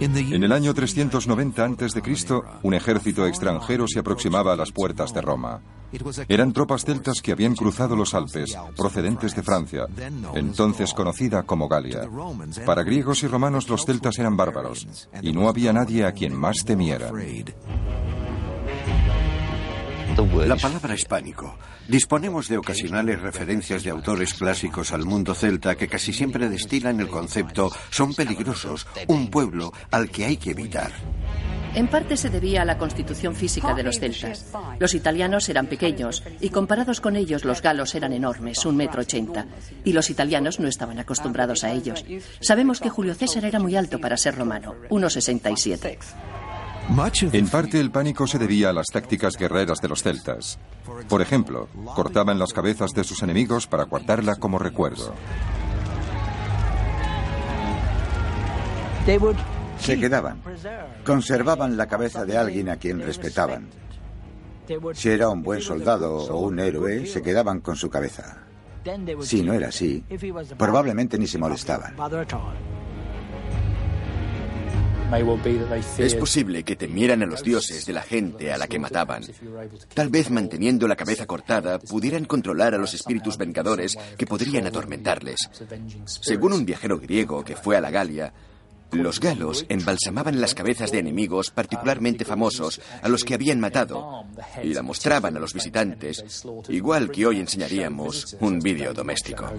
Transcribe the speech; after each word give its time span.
En 0.00 0.42
el 0.42 0.52
año 0.52 0.72
390 0.72 1.64
a.C., 1.64 2.02
un 2.62 2.74
ejército 2.74 3.26
extranjero 3.26 3.86
se 3.86 3.98
aproximaba 3.98 4.54
a 4.54 4.56
las 4.56 4.72
puertas 4.72 5.12
de 5.12 5.20
Roma. 5.20 5.60
Eran 6.28 6.52
tropas 6.52 6.84
celtas 6.84 7.20
que 7.20 7.32
habían 7.32 7.54
cruzado 7.54 7.96
los 7.96 8.14
Alpes, 8.14 8.56
procedentes 8.76 9.34
de 9.34 9.42
Francia, 9.42 9.86
entonces 10.34 10.94
conocida 10.94 11.42
como 11.42 11.68
Galia. 11.68 12.08
Para 12.64 12.82
griegos 12.82 13.22
y 13.24 13.26
romanos 13.26 13.68
los 13.68 13.84
celtas 13.84 14.18
eran 14.18 14.36
bárbaros, 14.36 14.86
y 15.20 15.32
no 15.32 15.48
había 15.48 15.72
nadie 15.72 16.06
a 16.06 16.12
quien 16.12 16.34
más 16.34 16.64
temieran. 16.64 17.12
La 20.46 20.56
palabra 20.56 20.94
hispánico. 20.94 21.56
Disponemos 21.88 22.48
de 22.48 22.58
ocasionales 22.58 23.20
referencias 23.20 23.84
de 23.84 23.90
autores 23.90 24.34
clásicos 24.34 24.92
al 24.92 25.04
mundo 25.04 25.34
celta 25.34 25.76
que 25.76 25.88
casi 25.88 26.12
siempre 26.12 26.48
destilan 26.48 27.00
el 27.00 27.08
concepto 27.08 27.70
son 27.90 28.14
peligrosos, 28.14 28.86
un 29.06 29.30
pueblo 29.30 29.72
al 29.90 30.10
que 30.10 30.24
hay 30.24 30.36
que 30.36 30.50
evitar. 30.50 30.92
En 31.74 31.86
parte 31.86 32.16
se 32.16 32.30
debía 32.30 32.62
a 32.62 32.64
la 32.64 32.78
constitución 32.78 33.36
física 33.36 33.74
de 33.74 33.84
los 33.84 34.00
celtas. 34.00 34.52
Los 34.80 34.94
italianos 34.94 35.48
eran 35.48 35.68
pequeños 35.68 36.24
y 36.40 36.50
comparados 36.50 37.00
con 37.00 37.14
ellos 37.14 37.44
los 37.44 37.62
galos 37.62 37.94
eran 37.94 38.12
enormes, 38.12 38.66
un 38.66 38.76
metro 38.76 39.02
ochenta. 39.02 39.46
Y 39.84 39.92
los 39.92 40.10
italianos 40.10 40.58
no 40.58 40.66
estaban 40.66 40.98
acostumbrados 40.98 41.62
a 41.62 41.70
ellos. 41.70 42.04
Sabemos 42.40 42.80
que 42.80 42.90
Julio 42.90 43.14
César 43.14 43.44
era 43.44 43.60
muy 43.60 43.76
alto 43.76 44.00
para 44.00 44.16
ser 44.16 44.34
romano, 44.34 44.74
1,67. 44.90 45.98
En 47.32 47.48
parte 47.48 47.78
el 47.78 47.92
pánico 47.92 48.26
se 48.26 48.38
debía 48.38 48.70
a 48.70 48.72
las 48.72 48.86
tácticas 48.88 49.36
guerreras 49.36 49.80
de 49.80 49.88
los 49.88 50.02
celtas. 50.02 50.58
Por 51.08 51.22
ejemplo, 51.22 51.68
cortaban 51.94 52.38
las 52.38 52.52
cabezas 52.52 52.90
de 52.90 53.04
sus 53.04 53.22
enemigos 53.22 53.68
para 53.68 53.84
guardarla 53.84 54.36
como 54.36 54.58
recuerdo. 54.58 55.14
Se 59.78 59.98
quedaban. 59.98 60.42
Conservaban 61.04 61.76
la 61.76 61.86
cabeza 61.86 62.24
de 62.24 62.36
alguien 62.36 62.68
a 62.68 62.76
quien 62.76 63.00
respetaban. 63.00 63.68
Si 64.94 65.08
era 65.08 65.28
un 65.28 65.42
buen 65.42 65.60
soldado 65.60 66.16
o 66.16 66.40
un 66.40 66.58
héroe, 66.58 67.06
se 67.06 67.22
quedaban 67.22 67.60
con 67.60 67.76
su 67.76 67.88
cabeza. 67.88 68.38
Si 69.22 69.42
no 69.42 69.52
era 69.52 69.68
así, 69.68 70.04
probablemente 70.56 71.18
ni 71.18 71.26
se 71.26 71.38
molestaban. 71.38 71.94
Es 75.98 76.14
posible 76.14 76.62
que 76.62 76.76
temieran 76.76 77.22
a 77.22 77.26
los 77.26 77.42
dioses 77.42 77.84
de 77.84 77.92
la 77.92 78.02
gente 78.02 78.52
a 78.52 78.58
la 78.58 78.68
que 78.68 78.78
mataban. 78.78 79.22
Tal 79.94 80.08
vez 80.08 80.30
manteniendo 80.30 80.86
la 80.86 80.96
cabeza 80.96 81.26
cortada 81.26 81.78
pudieran 81.78 82.24
controlar 82.24 82.74
a 82.74 82.78
los 82.78 82.94
espíritus 82.94 83.36
vengadores 83.36 83.98
que 84.16 84.26
podrían 84.26 84.66
atormentarles. 84.66 85.50
Según 86.04 86.52
un 86.52 86.64
viajero 86.64 86.98
griego 86.98 87.44
que 87.44 87.56
fue 87.56 87.76
a 87.76 87.80
la 87.80 87.90
Galia, 87.90 88.32
los 88.92 89.20
galos 89.20 89.66
embalsamaban 89.68 90.40
las 90.40 90.54
cabezas 90.54 90.90
de 90.90 90.98
enemigos 90.98 91.50
particularmente 91.50 92.24
famosos 92.24 92.80
a 93.02 93.08
los 93.08 93.24
que 93.24 93.34
habían 93.34 93.60
matado 93.60 94.24
y 94.62 94.74
la 94.74 94.82
mostraban 94.82 95.36
a 95.36 95.40
los 95.40 95.54
visitantes, 95.54 96.44
igual 96.68 97.10
que 97.10 97.26
hoy 97.26 97.40
enseñaríamos 97.40 98.36
un 98.40 98.58
vídeo 98.58 98.92
doméstico. 98.92 99.50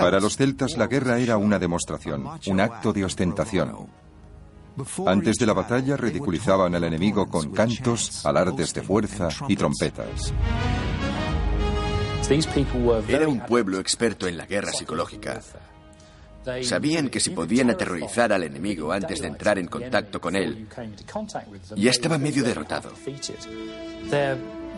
Para 0.00 0.20
los 0.20 0.36
celtas 0.36 0.76
la 0.76 0.86
guerra 0.86 1.18
era 1.18 1.36
una 1.36 1.58
demostración, 1.58 2.24
un 2.46 2.60
acto 2.60 2.92
de 2.92 3.04
ostentación. 3.04 3.88
Antes 5.06 5.36
de 5.36 5.46
la 5.46 5.52
batalla 5.52 5.96
ridiculizaban 5.96 6.74
al 6.74 6.84
enemigo 6.84 7.26
con 7.28 7.50
cantos, 7.52 8.24
alardes 8.24 8.72
de 8.74 8.82
fuerza 8.82 9.28
y 9.48 9.56
trompetas. 9.56 10.32
Era 13.08 13.28
un 13.28 13.40
pueblo 13.40 13.78
experto 13.78 14.28
en 14.28 14.36
la 14.36 14.46
guerra 14.46 14.72
psicológica. 14.72 15.40
Sabían 16.62 17.08
que 17.08 17.20
si 17.20 17.30
podían 17.30 17.70
aterrorizar 17.70 18.32
al 18.32 18.42
enemigo 18.44 18.92
antes 18.92 19.20
de 19.20 19.28
entrar 19.28 19.58
en 19.58 19.66
contacto 19.66 20.20
con 20.20 20.36
él, 20.36 20.68
ya 21.76 21.90
estaba 21.90 22.18
medio 22.18 22.44
derrotado. 22.44 22.92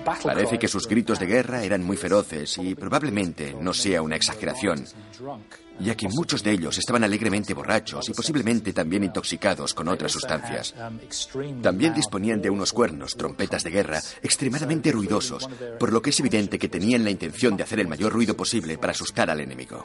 Parece 0.04 0.58
que 0.58 0.68
sus 0.68 0.86
gritos 0.86 1.18
de 1.18 1.26
guerra 1.26 1.62
eran 1.62 1.82
muy 1.82 1.96
feroces 1.96 2.58
y 2.58 2.74
probablemente 2.74 3.54
no 3.60 3.72
sea 3.72 4.02
una 4.02 4.16
exageración, 4.16 4.84
ya 5.78 5.96
que 5.96 6.08
muchos 6.08 6.42
de 6.42 6.52
ellos 6.52 6.78
estaban 6.78 7.04
alegremente 7.04 7.54
borrachos 7.54 8.08
y 8.08 8.12
posiblemente 8.12 8.72
también 8.72 9.04
intoxicados 9.04 9.74
con 9.74 9.88
otras 9.88 10.12
sustancias. 10.12 10.74
También 11.62 11.94
disponían 11.94 12.40
de 12.40 12.50
unos 12.50 12.72
cuernos, 12.72 13.16
trompetas 13.16 13.64
de 13.64 13.70
guerra, 13.70 14.00
extremadamente 14.22 14.92
ruidosos, 14.92 15.48
por 15.78 15.92
lo 15.92 16.02
que 16.02 16.10
es 16.10 16.20
evidente 16.20 16.58
que 16.58 16.68
tenían 16.68 17.04
la 17.04 17.10
intención 17.10 17.56
de 17.56 17.62
hacer 17.62 17.80
el 17.80 17.88
mayor 17.88 18.12
ruido 18.12 18.36
posible 18.36 18.78
para 18.78 18.92
asustar 18.92 19.30
al 19.30 19.40
enemigo. 19.40 19.84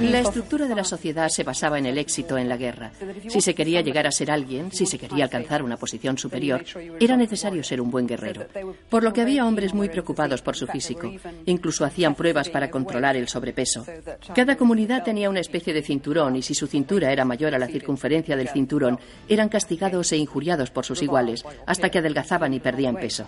La 0.00 0.20
estructura 0.20 0.66
de 0.66 0.74
la 0.74 0.84
sociedad 0.84 1.28
se 1.28 1.42
basaba 1.42 1.78
en 1.78 1.86
el 1.86 1.98
éxito 1.98 2.36
en 2.36 2.48
la 2.48 2.56
guerra. 2.56 2.92
Si 3.28 3.40
se 3.40 3.54
quería 3.54 3.80
llegar 3.80 4.06
a 4.06 4.10
ser 4.10 4.30
alguien, 4.30 4.70
si 4.70 4.86
se 4.86 4.98
quería 4.98 5.24
alcanzar 5.24 5.62
una 5.62 5.76
posición 5.76 6.18
superior, 6.18 6.64
era 7.00 7.16
necesario 7.16 7.64
ser 7.64 7.80
un 7.80 7.90
buen 7.90 8.06
guerrero. 8.06 8.46
Por 8.90 9.02
lo 9.02 9.12
que 9.12 9.22
había 9.22 9.46
hombres 9.46 9.72
muy 9.72 9.88
preocupados 9.88 10.42
por 10.42 10.56
su 10.56 10.66
físico. 10.66 11.10
Incluso 11.46 11.84
hacían 11.84 12.14
pruebas 12.14 12.50
para 12.50 12.70
controlar 12.70 13.16
el 13.16 13.28
sobrepeso. 13.28 13.86
Cada 14.34 14.56
comunidad 14.56 15.02
tenía 15.02 15.30
una 15.30 15.40
especie 15.40 15.72
de 15.72 15.82
cinturón 15.82 16.36
y 16.36 16.42
si 16.42 16.54
su 16.54 16.66
cintura 16.66 17.10
era 17.10 17.24
mayor 17.24 17.54
a 17.54 17.58
la 17.58 17.66
circunferencia 17.66 18.36
del 18.36 18.48
cinturón, 18.48 18.98
eran 19.28 19.48
castigados 19.48 20.12
e 20.12 20.16
injuriados 20.16 20.70
por 20.70 20.84
sus 20.84 21.02
iguales 21.02 21.44
hasta 21.66 21.90
que 21.90 21.98
adelgazaban 21.98 22.52
y 22.52 22.60
perdían 22.60 22.96
peso. 22.96 23.26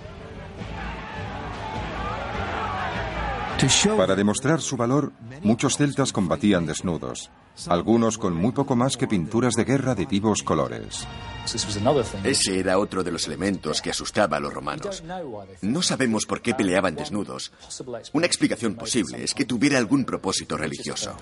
Para 3.97 4.15
demostrar 4.15 4.61
su 4.61 4.77
valor, 4.77 5.13
muchos 5.43 5.77
celtas 5.77 6.13
combatían 6.13 6.65
desnudos, 6.65 7.31
algunos 7.67 8.17
con 8.17 8.35
muy 8.35 8.53
poco 8.53 8.77
más 8.77 8.97
que 8.97 9.09
pinturas 9.09 9.55
de 9.55 9.65
guerra 9.65 9.97
de 9.97 10.07
vivos 10.07 10.45
colores. 10.45 11.07
Ese 12.23 12.61
era 12.61 12.79
otro 12.79 13.03
de 13.03 13.11
los 13.11 13.27
elementos 13.27 13.83
que 13.83 13.91
asustaba 13.91 14.37
a 14.37 14.41
los 14.41 14.55
romanos. 14.55 15.03
No 15.63 15.83
sabemos 15.83 16.25
por 16.25 16.41
qué 16.41 16.55
peleaban 16.55 16.95
desnudos. 16.95 17.53
Una 18.13 18.27
explicación 18.27 18.75
posible 18.75 19.25
es 19.25 19.35
que 19.35 19.45
tuviera 19.45 19.79
algún 19.79 20.05
propósito 20.05 20.57
religioso. 20.57 21.17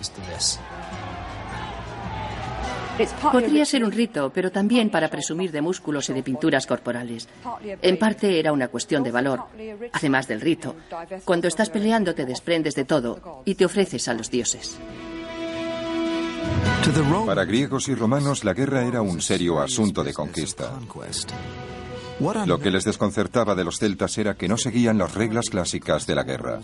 Podría 3.21 3.65
ser 3.65 3.85
un 3.85 3.93
rito, 3.93 4.31
pero 4.33 4.51
también 4.51 4.91
para 4.91 5.09
presumir 5.09 5.53
de 5.53 5.61
músculos 5.61 6.09
y 6.09 6.13
de 6.13 6.23
pinturas 6.23 6.67
corporales. 6.67 7.29
En 7.83 7.99
parte 7.99 8.39
era 8.39 8.53
una 8.53 8.69
cuestión 8.69 9.03
de 9.03 9.11
valor, 9.11 9.45
además 9.93 10.27
del 10.29 10.41
rito. 10.41 10.77
Cuando 11.25 11.49
estás 11.49 11.71
peleando 11.71 12.15
te 12.15 12.25
desprendes 12.25 12.75
de 12.75 12.85
todo 12.85 13.43
y 13.45 13.55
te 13.55 13.65
ofreces 13.65 14.09
a 14.09 14.15
los 14.15 14.31
dioses. 14.31 14.79
Para 17.27 17.45
griegos 17.45 17.89
y 17.89 17.95
romanos 17.95 18.45
la 18.45 18.55
guerra 18.55 18.85
era 18.85 19.03
un 19.03 19.21
serio 19.21 19.61
asunto 19.61 20.05
de 20.05 20.15
conquista. 20.15 20.73
Lo 22.47 22.59
que 22.59 22.71
les 22.71 22.85
desconcertaba 22.85 23.55
de 23.55 23.65
los 23.65 23.79
celtas 23.79 24.17
era 24.17 24.35
que 24.35 24.49
no 24.49 24.57
seguían 24.57 24.97
las 24.99 25.15
reglas 25.15 25.51
clásicas 25.51 26.07
de 26.07 26.15
la 26.15 26.23
guerra. 26.23 26.61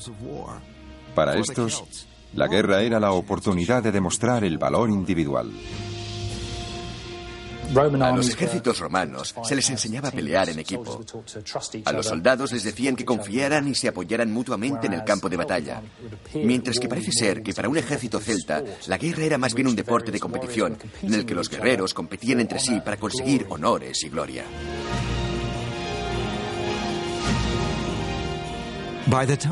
Para 1.14 1.36
estos, 1.36 2.06
la 2.34 2.46
guerra 2.46 2.80
era 2.80 2.98
la 2.98 3.12
oportunidad 3.12 3.82
de 3.82 3.92
demostrar 3.92 4.44
el 4.44 4.56
valor 4.56 4.88
individual. 4.88 5.50
A 7.74 8.16
los 8.16 8.28
ejércitos 8.28 8.78
romanos 8.78 9.34
se 9.44 9.56
les 9.56 9.70
enseñaba 9.70 10.08
a 10.08 10.12
pelear 10.12 10.48
en 10.50 10.58
equipo. 10.58 11.00
A 11.84 11.92
los 11.92 12.06
soldados 12.06 12.52
les 12.52 12.64
decían 12.64 12.96
que 12.96 13.04
confiaran 13.04 13.66
y 13.66 13.74
se 13.74 13.88
apoyaran 13.88 14.30
mutuamente 14.30 14.86
en 14.86 14.92
el 14.92 15.04
campo 15.04 15.28
de 15.28 15.38
batalla. 15.38 15.82
Mientras 16.34 16.78
que 16.78 16.88
parece 16.88 17.12
ser 17.12 17.42
que 17.42 17.54
para 17.54 17.68
un 17.68 17.78
ejército 17.78 18.20
celta 18.20 18.62
la 18.86 18.98
guerra 18.98 19.24
era 19.24 19.38
más 19.38 19.54
bien 19.54 19.68
un 19.68 19.76
deporte 19.76 20.10
de 20.10 20.20
competición 20.20 20.76
en 21.02 21.14
el 21.14 21.24
que 21.24 21.34
los 21.34 21.48
guerreros 21.48 21.94
competían 21.94 22.40
entre 22.40 22.58
sí 22.58 22.80
para 22.84 22.98
conseguir 22.98 23.46
honores 23.48 24.02
y 24.04 24.08
gloria. 24.10 24.44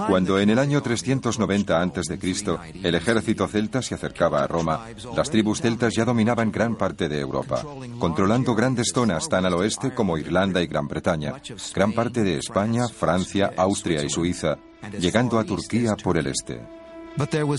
Cuando 0.06 0.38
en 0.38 0.50
el 0.50 0.58
año 0.58 0.80
390 0.80 1.82
a.C. 1.82 2.18
el 2.82 2.94
ejército 2.94 3.48
celta 3.48 3.82
se 3.82 3.94
acercaba 3.94 4.42
a 4.42 4.46
Roma, 4.46 4.86
las 5.16 5.30
tribus 5.30 5.60
celtas 5.60 5.94
ya 5.94 6.04
dominaban 6.04 6.52
gran 6.52 6.76
parte 6.76 7.08
de 7.08 7.20
Europa, 7.20 7.64
controlando 7.98 8.54
grandes 8.54 8.90
zonas 8.94 9.28
tan 9.28 9.44
al 9.46 9.54
oeste 9.54 9.92
como 9.92 10.18
Irlanda 10.18 10.62
y 10.62 10.66
Gran 10.66 10.86
Bretaña, 10.86 11.34
gran 11.74 11.92
parte 11.92 12.22
de 12.22 12.38
España, 12.38 12.88
Francia, 12.88 13.52
Austria 13.56 14.02
y 14.02 14.08
Suiza, 14.08 14.58
llegando 14.98 15.38
a 15.38 15.44
Turquía 15.44 15.96
por 15.96 16.16
el 16.16 16.28
este. 16.28 16.60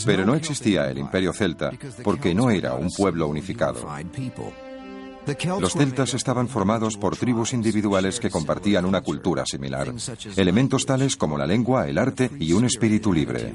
Pero 0.06 0.25
no 0.25 0.36
existía 0.36 0.89
el 0.89 0.98
imperio 0.98 1.33
celta 1.33 1.71
porque 2.04 2.33
no 2.33 2.50
era 2.50 2.74
un 2.74 2.89
pueblo 2.89 3.27
unificado. 3.27 3.88
Los 5.59 5.73
celtas 5.73 6.13
estaban 6.13 6.47
formados 6.47 6.97
por 6.97 7.15
tribus 7.15 7.53
individuales 7.53 8.19
que 8.19 8.29
compartían 8.29 8.85
una 8.85 9.01
cultura 9.01 9.44
similar, 9.45 9.94
elementos 10.35 10.85
tales 10.85 11.15
como 11.15 11.38
la 11.38 11.45
lengua, 11.45 11.88
el 11.88 11.97
arte 11.97 12.29
y 12.39 12.53
un 12.53 12.65
espíritu 12.65 13.13
libre. 13.13 13.53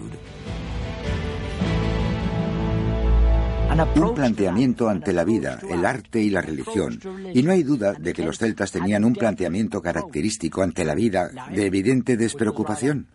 Un 3.95 4.15
planteamiento 4.15 4.89
ante 4.89 5.13
la 5.13 5.23
vida, 5.23 5.61
el 5.69 5.85
arte 5.85 6.23
y 6.23 6.31
la 6.31 6.41
religión. 6.41 6.99
Y 7.35 7.43
no 7.43 7.53
hay 7.53 7.63
duda 7.63 7.93
de 7.93 8.15
que 8.15 8.25
los 8.25 8.39
celtas 8.39 8.73
tenían 8.73 9.05
un 9.05 9.13
planteamiento 9.13 9.83
característico 9.83 10.63
ante 10.63 10.85
la 10.85 10.95
vida 10.95 11.31
de 11.55 11.67
evidente 11.67 12.17
despreocupación. 12.17 13.07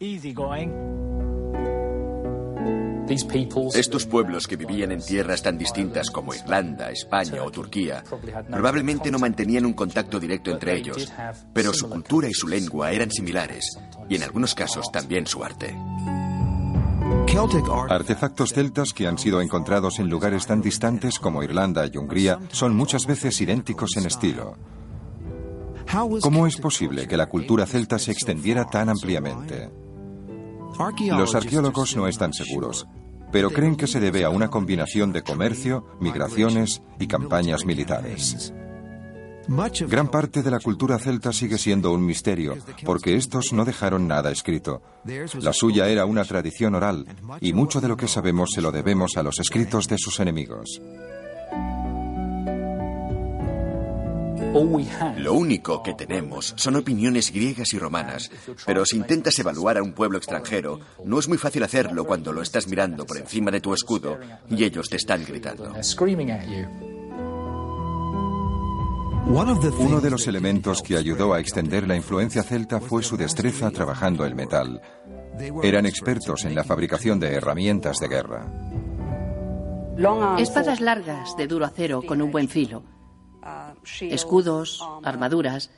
Estos 3.74 4.06
pueblos 4.06 4.48
que 4.48 4.56
vivían 4.56 4.92
en 4.92 5.02
tierras 5.02 5.42
tan 5.42 5.58
distintas 5.58 6.10
como 6.10 6.34
Irlanda, 6.34 6.92
España 6.92 7.44
o 7.44 7.52
Turquía 7.52 8.04
probablemente 8.50 9.12
no 9.12 9.20
mantenían 9.20 9.66
un 9.66 9.74
contacto 9.74 10.20
directo 10.20 10.52
entre 10.52 10.78
ellos, 10.78 11.12
pero 11.54 11.74
su 11.74 11.90
cultura 11.90 12.30
y 12.30 12.34
su 12.34 12.48
lengua 12.48 12.92
eran 12.92 13.12
similares 13.12 13.78
y 14.10 14.16
en 14.16 14.24
algunos 14.24 14.56
casos 14.56 14.92
también 14.92 15.28
su 15.28 15.44
arte. 15.44 15.76
Artefactos 17.90 18.54
celtas 18.54 18.94
que 18.94 19.08
han 19.08 19.18
sido 19.18 19.42
encontrados 19.42 20.00
en 20.00 20.10
lugares 20.10 20.46
tan 20.46 20.62
distantes 20.62 21.20
como 21.20 21.44
Irlanda 21.44 21.86
y 21.92 21.98
Hungría 21.98 22.40
son 22.52 22.76
muchas 22.76 23.06
veces 23.06 23.40
idénticos 23.42 23.98
en 23.98 24.06
estilo. 24.06 24.58
¿Cómo 26.22 26.48
es 26.48 26.58
posible 26.58 27.08
que 27.08 27.18
la 27.18 27.28
cultura 27.28 27.66
celta 27.66 28.00
se 28.00 28.12
extendiera 28.12 28.66
tan 28.66 28.90
ampliamente? 28.90 29.70
Los 31.18 31.36
arqueólogos 31.36 31.96
no 31.96 32.08
están 32.08 32.34
seguros, 32.34 32.88
pero 33.32 33.50
creen 33.50 33.76
que 33.76 33.88
se 33.88 34.00
debe 34.00 34.24
a 34.24 34.30
una 34.30 34.50
combinación 34.50 35.12
de 35.12 35.24
comercio, 35.24 35.86
migraciones 36.00 36.82
y 37.00 37.08
campañas 37.08 37.66
militares. 37.66 38.54
Gran 39.88 40.08
parte 40.10 40.44
de 40.44 40.52
la 40.52 40.60
cultura 40.60 41.00
celta 41.00 41.34
sigue 41.34 41.58
siendo 41.58 41.92
un 41.92 42.06
misterio, 42.06 42.58
porque 42.86 43.16
estos 43.16 43.54
no 43.54 43.66
dejaron 43.66 44.08
nada 44.08 44.32
escrito. 44.32 44.82
La 45.42 45.52
suya 45.52 45.90
era 45.90 46.06
una 46.06 46.24
tradición 46.24 46.76
oral, 46.76 47.06
y 47.42 47.54
mucho 47.54 47.82
de 47.82 47.88
lo 47.88 47.98
que 47.98 48.08
sabemos 48.08 48.52
se 48.54 48.62
lo 48.62 48.72
debemos 48.72 49.18
a 49.18 49.24
los 49.24 49.40
escritos 49.40 49.88
de 49.88 49.98
sus 49.98 50.20
enemigos. 50.20 50.82
Lo 55.18 55.34
único 55.34 55.82
que 55.82 55.94
tenemos 55.94 56.54
son 56.58 56.76
opiniones 56.76 57.32
griegas 57.32 57.74
y 57.74 57.80
romanas, 57.80 58.30
pero 58.66 58.86
si 58.86 58.98
intentas 58.98 59.38
evaluar 59.40 59.78
a 59.78 59.84
un 59.84 59.94
pueblo 59.94 60.18
extranjero, 60.18 60.80
no 61.06 61.20
es 61.20 61.30
muy 61.30 61.38
fácil 61.38 61.64
hacerlo 61.64 62.04
cuando 62.04 62.34
lo 62.34 62.42
estás 62.42 62.68
mirando 62.68 63.06
por 63.06 63.18
encima 63.18 63.50
de 63.50 63.62
tu 63.62 63.74
escudo 63.74 64.20
y 64.50 64.64
ellos 64.64 64.90
te 64.90 64.98
están 64.98 65.24
gritando. 65.24 65.74
Uno 69.26 70.02
de 70.02 70.10
los 70.10 70.28
elementos 70.28 70.82
que 70.82 70.98
ayudó 70.98 71.34
a 71.34 71.40
extender 71.40 71.88
la 71.88 71.96
influencia 71.96 72.44
celta 72.44 72.82
fue 72.82 73.04
su 73.04 73.16
destreza 73.16 73.72
trabajando 73.72 74.26
el 74.26 74.36
metal. 74.36 74.82
Eran 75.64 75.86
expertos 75.86 76.44
en 76.44 76.56
la 76.56 76.66
fabricación 76.66 77.20
de 77.22 77.36
herramientas 77.36 77.98
de 78.00 78.08
guerra. 78.10 78.52
Espadas 80.38 80.82
largas 80.82 81.38
de 81.38 81.48
duro 81.48 81.66
acero 81.66 82.02
con 82.02 82.22
un 82.22 82.32
buen 82.32 82.50
filo 82.50 82.84
escudos, 84.02 84.84
armaduras 85.04 85.70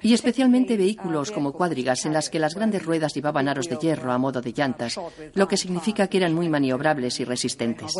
y 0.00 0.14
especialmente 0.14 0.76
vehículos 0.76 1.30
como 1.30 1.52
cuadrigas 1.52 2.04
en 2.06 2.12
las 2.12 2.30
que 2.30 2.38
las 2.38 2.54
grandes 2.54 2.84
ruedas 2.84 3.14
llevaban 3.14 3.48
aros 3.48 3.68
de 3.68 3.76
hierro 3.76 4.12
a 4.12 4.18
modo 4.18 4.40
de 4.40 4.52
llantas, 4.52 4.98
lo 5.34 5.48
que 5.48 5.56
significa 5.56 6.08
que 6.08 6.18
eran 6.18 6.34
muy 6.34 6.48
maniobrables 6.48 7.20
y 7.20 7.24
resistentes. 7.24 7.94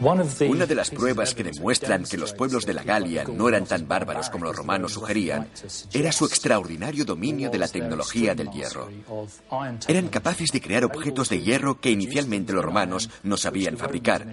Una 0.00 0.66
de 0.66 0.74
las 0.76 0.90
pruebas 0.90 1.34
que 1.34 1.42
demuestran 1.42 2.04
que 2.04 2.16
los 2.16 2.32
pueblos 2.32 2.64
de 2.64 2.72
la 2.72 2.84
Galia 2.84 3.24
no 3.24 3.48
eran 3.48 3.66
tan 3.66 3.88
bárbaros 3.88 4.30
como 4.30 4.44
los 4.44 4.54
romanos 4.54 4.92
sugerían 4.92 5.48
era 5.92 6.12
su 6.12 6.24
extraordinario 6.24 7.04
dominio 7.04 7.50
de 7.50 7.58
la 7.58 7.66
tecnología 7.66 8.34
del 8.34 8.50
hierro. 8.50 8.88
Eran 9.88 10.08
capaces 10.08 10.50
de 10.52 10.60
crear 10.60 10.84
objetos 10.84 11.28
de 11.28 11.40
hierro 11.40 11.80
que 11.80 11.90
inicialmente 11.90 12.52
los 12.52 12.64
romanos 12.64 13.10
no 13.24 13.36
sabían 13.36 13.76
fabricar. 13.76 14.30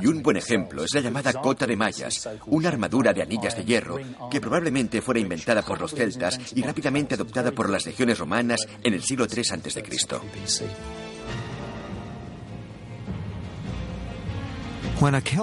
Y 0.00 0.06
un 0.06 0.22
buen 0.22 0.36
ejemplo 0.36 0.84
es 0.84 0.94
la 0.94 1.00
llamada 1.00 1.32
cota 1.32 1.66
de 1.66 1.76
mallas, 1.76 2.28
una 2.46 2.68
armadura 2.68 3.12
de 3.12 3.22
anillas 3.22 3.56
de 3.56 3.64
hierro 3.64 3.98
que 4.30 4.40
probablemente 4.40 5.02
fuera 5.02 5.18
inventada 5.18 5.62
por 5.62 5.80
los 5.80 5.92
celtas 5.92 6.38
y 6.54 6.62
rápidamente 6.62 7.14
adoptada 7.14 7.50
por 7.50 7.68
las 7.68 7.86
legiones 7.86 8.18
romanas 8.18 8.68
en 8.84 8.94
el 8.94 9.02
siglo 9.02 9.26
III 9.26 9.42
a.C. 9.50 9.82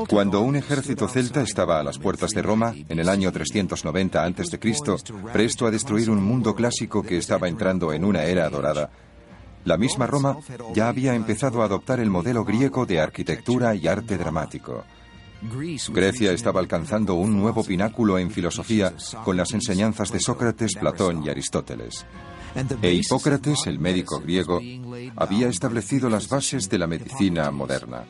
Cuando 0.08 0.40
un 0.40 0.56
ejército 0.56 1.10
celta 1.10 1.42
estaba 1.42 1.82
a 1.82 1.84
las 1.84 2.00
puertas 2.00 2.30
de 2.30 2.42
Roma, 2.42 2.74
en 2.88 2.98
el 2.98 3.10
año 3.10 3.30
390 3.30 4.24
a.C., 4.24 4.58
presto 5.34 5.68
a 5.68 5.72
destruir 5.72 6.10
un 6.10 6.24
mundo 6.24 6.56
clásico 6.56 7.04
que 7.04 7.18
estaba 7.18 7.50
entrando 7.50 7.92
en 7.92 8.06
una 8.06 8.24
era 8.24 8.50
dorada, 8.50 8.90
la 9.66 9.78
misma 9.78 10.08
Roma 10.08 10.38
ya 10.74 10.88
había 10.88 11.14
empezado 11.14 11.62
a 11.62 11.66
adoptar 11.66 12.00
el 12.00 12.10
modelo 12.10 12.46
griego 12.46 12.86
de 12.86 13.02
arquitectura 13.02 13.76
y 13.76 13.86
arte 13.88 14.18
dramático. 14.18 14.86
Grecia 15.90 16.32
estaba 16.32 16.62
alcanzando 16.62 17.16
un 17.16 17.38
nuevo 17.38 17.64
pináculo 17.66 18.18
en 18.18 18.32
filosofía 18.32 18.94
con 19.26 19.36
las 19.36 19.52
enseñanzas 19.54 20.10
de 20.12 20.22
Sócrates, 20.22 20.76
Platón 20.76 21.26
y 21.26 21.30
Aristóteles. 21.30 22.06
E 22.82 22.94
Hipócrates, 22.94 23.68
el 23.68 23.78
médico 23.78 24.22
griego, 24.22 24.62
había 25.18 25.50
establecido 25.50 26.10
las 26.10 26.30
bases 26.30 26.70
de 26.70 26.78
la 26.78 26.88
medicina 26.88 27.52
moderna. 27.52 28.06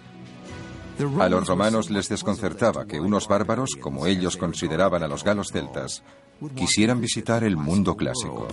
A 1.19 1.30
los 1.30 1.48
romanos 1.48 1.90
les 1.90 2.10
desconcertaba 2.10 2.86
que 2.86 3.00
unos 3.00 3.28
bárbaros, 3.28 3.78
como 3.80 4.06
ellos 4.06 4.36
consideraban 4.36 5.01
a 5.01 5.07
los 5.07 5.24
galos 5.24 5.48
celtas, 5.51 6.04
quisieran 6.56 7.00
visitar 7.00 7.44
el 7.46 7.56
mundo 7.56 7.96
clásico. 7.96 8.48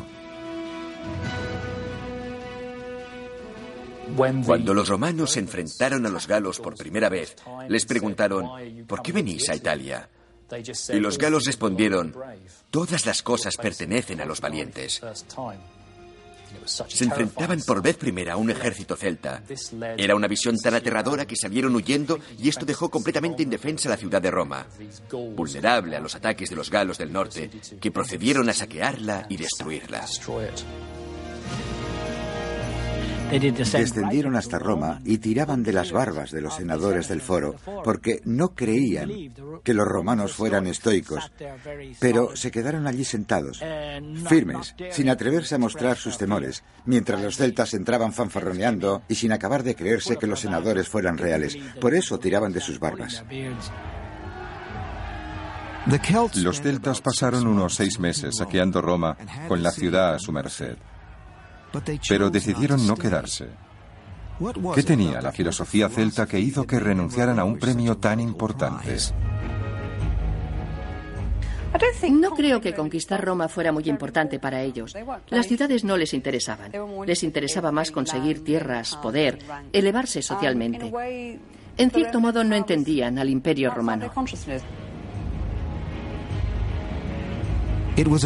Cuando 4.17 4.75
los 4.75 4.89
romanos 4.89 5.33
se 5.33 5.41
enfrentaron 5.41 6.07
a 6.07 6.09
los 6.09 6.29
galos 6.29 6.61
por 6.61 6.77
primera 6.77 7.09
vez, 7.09 7.35
les 7.69 7.85
preguntaron, 7.85 8.49
¿por 8.87 9.03
qué 9.03 9.11
venís 9.11 9.49
a 9.49 9.57
Italia? 9.57 10.09
Y 10.91 11.01
los 11.01 11.19
galos 11.19 11.45
respondieron, 11.47 12.15
todas 12.71 13.07
las 13.07 13.23
cosas 13.23 13.57
pertenecen 13.57 14.21
a 14.21 14.25
los 14.25 14.41
valientes 14.41 15.03
se 16.67 17.05
enfrentaban 17.05 17.61
por 17.63 17.83
vez 17.83 17.97
primera 17.97 18.35
a 18.35 18.37
un 18.37 18.51
ejército 18.51 18.97
celta. 18.97 19.43
Era 19.97 20.15
una 20.15 20.29
visión 20.29 20.57
tan 20.59 20.75
aterradora 20.75 21.27
que 21.27 21.37
salieron 21.37 21.75
huyendo 21.75 22.19
y 22.39 22.49
esto 22.49 22.67
dejó 22.67 22.91
completamente 22.91 23.43
indefensa 23.43 23.89
la 23.89 23.97
ciudad 23.97 24.21
de 24.21 24.31
Roma, 24.31 24.67
vulnerable 25.35 25.97
a 25.97 26.01
los 26.01 26.15
ataques 26.15 26.51
de 26.51 26.57
los 26.57 26.71
galos 26.71 26.99
del 26.99 27.13
norte, 27.13 27.51
que 27.81 27.91
procedieron 27.91 28.49
a 28.49 28.53
saquearla 28.53 29.27
y 29.29 29.37
destruirla. 29.37 30.07
Descendieron 33.31 34.37
hasta 34.37 34.59
Roma 34.59 35.01
y 35.05 35.19
tiraban 35.19 35.65
de 35.65 35.73
las 35.73 35.91
barbas 35.91 36.31
de 36.31 36.41
los 36.41 36.55
senadores 36.55 37.09
del 37.09 37.21
foro 37.21 37.57
porque 37.83 38.21
no 38.25 38.55
creían 38.55 39.11
que 39.65 39.75
los 39.75 39.87
romanos 39.87 40.33
fueran 40.33 40.69
estoicos, 40.69 41.33
pero 41.99 42.37
se 42.37 42.53
quedaron 42.53 42.87
allí 42.87 43.05
sentados, 43.05 43.61
firmes, 44.29 44.77
sin 44.93 45.11
atreverse 45.11 45.57
a 45.57 45.59
mostrar 45.59 45.97
sus 45.97 46.19
temores, 46.19 46.63
mientras 46.85 47.21
los 47.21 47.37
celtas 47.37 47.75
entraban 47.75 48.13
fanfarroneando 48.13 49.03
y 49.09 49.17
sin 49.17 49.33
acabar 49.33 49.65
de 49.65 49.75
creerse 49.75 50.17
que 50.17 50.29
los 50.29 50.41
senadores 50.41 50.89
fueran 50.89 51.19
reales. 51.19 51.59
Por 51.81 51.95
eso 51.95 52.19
tiraban 52.21 52.53
de 52.53 52.61
sus 52.61 52.79
barbas. 52.79 53.25
Los 56.37 56.61
celtas 56.61 57.01
pasaron 57.01 57.47
unos 57.49 57.75
seis 57.75 57.99
meses 57.99 58.37
saqueando 58.37 58.81
Roma 58.81 59.17
con 59.49 59.63
la 59.63 59.73
ciudad 59.73 60.15
a 60.15 60.19
su 60.21 60.31
merced 60.31 60.77
pero 62.09 62.31
decidieron 62.31 62.87
no 62.87 62.97
quedarse. 62.97 63.49
¿Qué 64.75 64.83
tenía 64.83 65.21
la 65.21 65.33
filosofía 65.33 65.89
celta 65.89 66.27
que 66.27 66.39
hizo 66.39 66.67
que 66.67 66.79
renunciaran 66.79 67.39
a 67.39 67.45
un 67.45 67.59
premio 67.59 67.97
tan 67.97 68.21
importante? 68.21 68.97
No 72.11 72.31
creo 72.31 72.61
que 72.61 72.75
conquistar 72.75 73.25
Roma 73.25 73.49
fuera 73.49 73.73
muy 73.73 73.85
importante 73.89 74.39
para 74.39 74.63
ellos. 74.63 74.95
Las 75.29 75.47
ciudades 75.47 75.85
no 75.85 75.97
les 75.97 76.15
interesaban. 76.15 76.73
Les 77.07 77.23
interesaba 77.23 77.73
más 77.73 77.91
conseguir 77.91 78.45
tierras, 78.45 78.97
poder, 78.97 79.39
elevarse 79.73 80.23
socialmente. 80.23 80.91
En 81.79 81.91
cierto 81.91 82.21
modo 82.21 82.45
no 82.45 82.55
entendían 82.55 83.19
al 83.19 83.29
imperio 83.29 83.71
romano. 83.71 84.11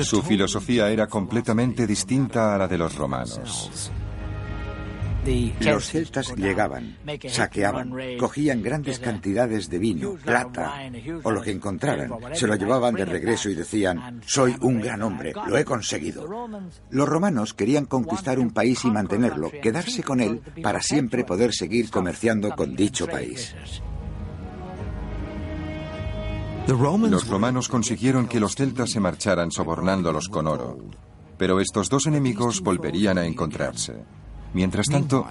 Su 0.02 0.22
filosofía 0.22 0.90
era 0.90 1.06
completamente 1.06 1.86
distinta 1.86 2.54
a 2.54 2.58
la 2.58 2.66
de 2.66 2.76
los 2.76 2.96
romanos. 2.96 3.92
Los 5.60 5.86
celtas 5.86 6.34
llegaban, 6.34 6.96
saqueaban, 7.28 7.92
cogían 8.18 8.62
grandes 8.62 8.98
cantidades 8.98 9.70
de 9.70 9.78
vino, 9.78 10.16
plata 10.16 10.90
o 11.22 11.30
lo 11.30 11.40
que 11.40 11.52
encontraran, 11.52 12.10
se 12.32 12.48
lo 12.48 12.56
llevaban 12.56 12.94
de 12.94 13.04
regreso 13.04 13.48
y 13.48 13.54
decían, 13.54 14.20
soy 14.26 14.56
un 14.60 14.80
gran 14.80 15.02
hombre, 15.02 15.32
lo 15.46 15.56
he 15.56 15.64
conseguido. 15.64 16.26
Los 16.90 17.08
romanos 17.08 17.54
querían 17.54 17.86
conquistar 17.86 18.40
un 18.40 18.50
país 18.50 18.84
y 18.84 18.90
mantenerlo, 18.90 19.52
quedarse 19.62 20.02
con 20.02 20.20
él 20.20 20.40
para 20.62 20.82
siempre 20.82 21.22
poder 21.24 21.52
seguir 21.54 21.90
comerciando 21.90 22.50
con 22.56 22.74
dicho 22.74 23.06
país. 23.06 23.54
Los 26.70 27.26
romanos 27.26 27.68
consiguieron 27.68 28.28
que 28.28 28.38
los 28.38 28.54
celtas 28.54 28.90
se 28.90 29.00
marcharan 29.00 29.50
sobornándolos 29.50 30.28
con 30.28 30.46
oro, 30.46 30.78
pero 31.36 31.58
estos 31.58 31.88
dos 31.88 32.06
enemigos 32.06 32.60
volverían 32.60 33.18
a 33.18 33.26
encontrarse. 33.26 34.04
Mientras 34.54 34.86
tanto, 34.86 35.26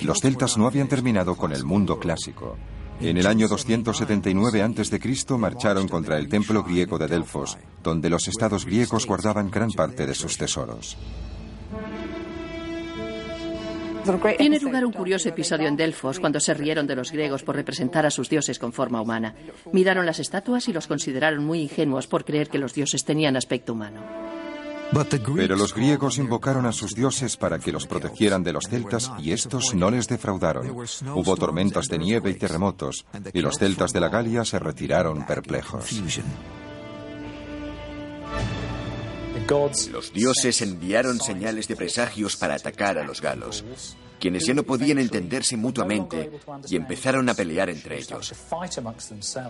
los 0.00 0.20
celtas 0.20 0.58
no 0.58 0.66
habían 0.66 0.86
terminado 0.86 1.36
con 1.36 1.52
el 1.52 1.64
mundo 1.64 1.98
clásico. 1.98 2.58
En 3.00 3.16
el 3.16 3.26
año 3.26 3.48
279 3.48 4.62
a.C. 4.62 5.38
marcharon 5.38 5.88
contra 5.88 6.18
el 6.18 6.28
templo 6.28 6.62
griego 6.62 6.98
de 6.98 7.08
Delfos, 7.08 7.56
donde 7.82 8.10
los 8.10 8.28
estados 8.28 8.66
griegos 8.66 9.06
guardaban 9.06 9.50
gran 9.50 9.70
parte 9.70 10.06
de 10.06 10.14
sus 10.14 10.36
tesoros. 10.36 10.98
Tiene 14.36 14.60
lugar 14.60 14.84
un 14.84 14.92
curioso 14.92 15.28
episodio 15.30 15.66
en 15.66 15.76
Delfos 15.76 16.20
cuando 16.20 16.38
se 16.38 16.52
rieron 16.52 16.86
de 16.86 16.94
los 16.94 17.10
griegos 17.10 17.42
por 17.42 17.56
representar 17.56 18.04
a 18.04 18.10
sus 18.10 18.28
dioses 18.28 18.58
con 18.58 18.72
forma 18.72 19.00
humana. 19.00 19.34
Miraron 19.72 20.04
las 20.04 20.18
estatuas 20.18 20.68
y 20.68 20.72
los 20.72 20.86
consideraron 20.86 21.44
muy 21.44 21.62
ingenuos 21.62 22.06
por 22.06 22.24
creer 22.24 22.48
que 22.48 22.58
los 22.58 22.74
dioses 22.74 23.04
tenían 23.04 23.36
aspecto 23.36 23.72
humano. 23.72 24.02
Pero 25.36 25.56
los 25.56 25.74
griegos 25.74 26.18
invocaron 26.18 26.66
a 26.66 26.72
sus 26.72 26.94
dioses 26.94 27.36
para 27.36 27.58
que 27.58 27.72
los 27.72 27.86
protegieran 27.86 28.44
de 28.44 28.52
los 28.52 28.68
celtas 28.68 29.10
y 29.18 29.32
estos 29.32 29.74
no 29.74 29.90
les 29.90 30.06
defraudaron. 30.06 30.70
Hubo 30.70 31.36
tormentas 31.36 31.86
de 31.88 31.98
nieve 31.98 32.30
y 32.30 32.34
terremotos, 32.34 33.06
y 33.32 33.40
los 33.40 33.58
celtas 33.58 33.92
de 33.92 34.00
la 34.00 34.08
Galia 34.08 34.44
se 34.44 34.58
retiraron 34.58 35.26
perplejos. 35.26 36.00
Los 39.48 40.12
dioses 40.12 40.62
enviaron 40.62 41.20
señales 41.20 41.68
de 41.68 41.76
presagios 41.76 42.36
para 42.36 42.54
atacar 42.54 42.96
a 42.96 43.04
los 43.04 43.20
galos, 43.20 43.64
quienes 44.18 44.46
ya 44.46 44.54
no 44.54 44.62
podían 44.62 44.98
entenderse 44.98 45.56
mutuamente 45.58 46.30
y 46.68 46.76
empezaron 46.76 47.28
a 47.28 47.34
pelear 47.34 47.68
entre 47.68 47.98
ellos. 47.98 48.32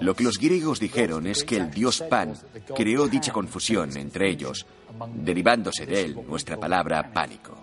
Lo 0.00 0.16
que 0.16 0.24
los 0.24 0.38
griegos 0.38 0.80
dijeron 0.80 1.28
es 1.28 1.44
que 1.44 1.56
el 1.56 1.70
dios 1.70 2.02
Pan 2.10 2.34
creó 2.74 3.06
dicha 3.06 3.32
confusión 3.32 3.96
entre 3.96 4.30
ellos, 4.30 4.66
derivándose 5.14 5.86
de 5.86 6.02
él 6.02 6.18
nuestra 6.26 6.58
palabra 6.58 7.12
pánico. 7.12 7.56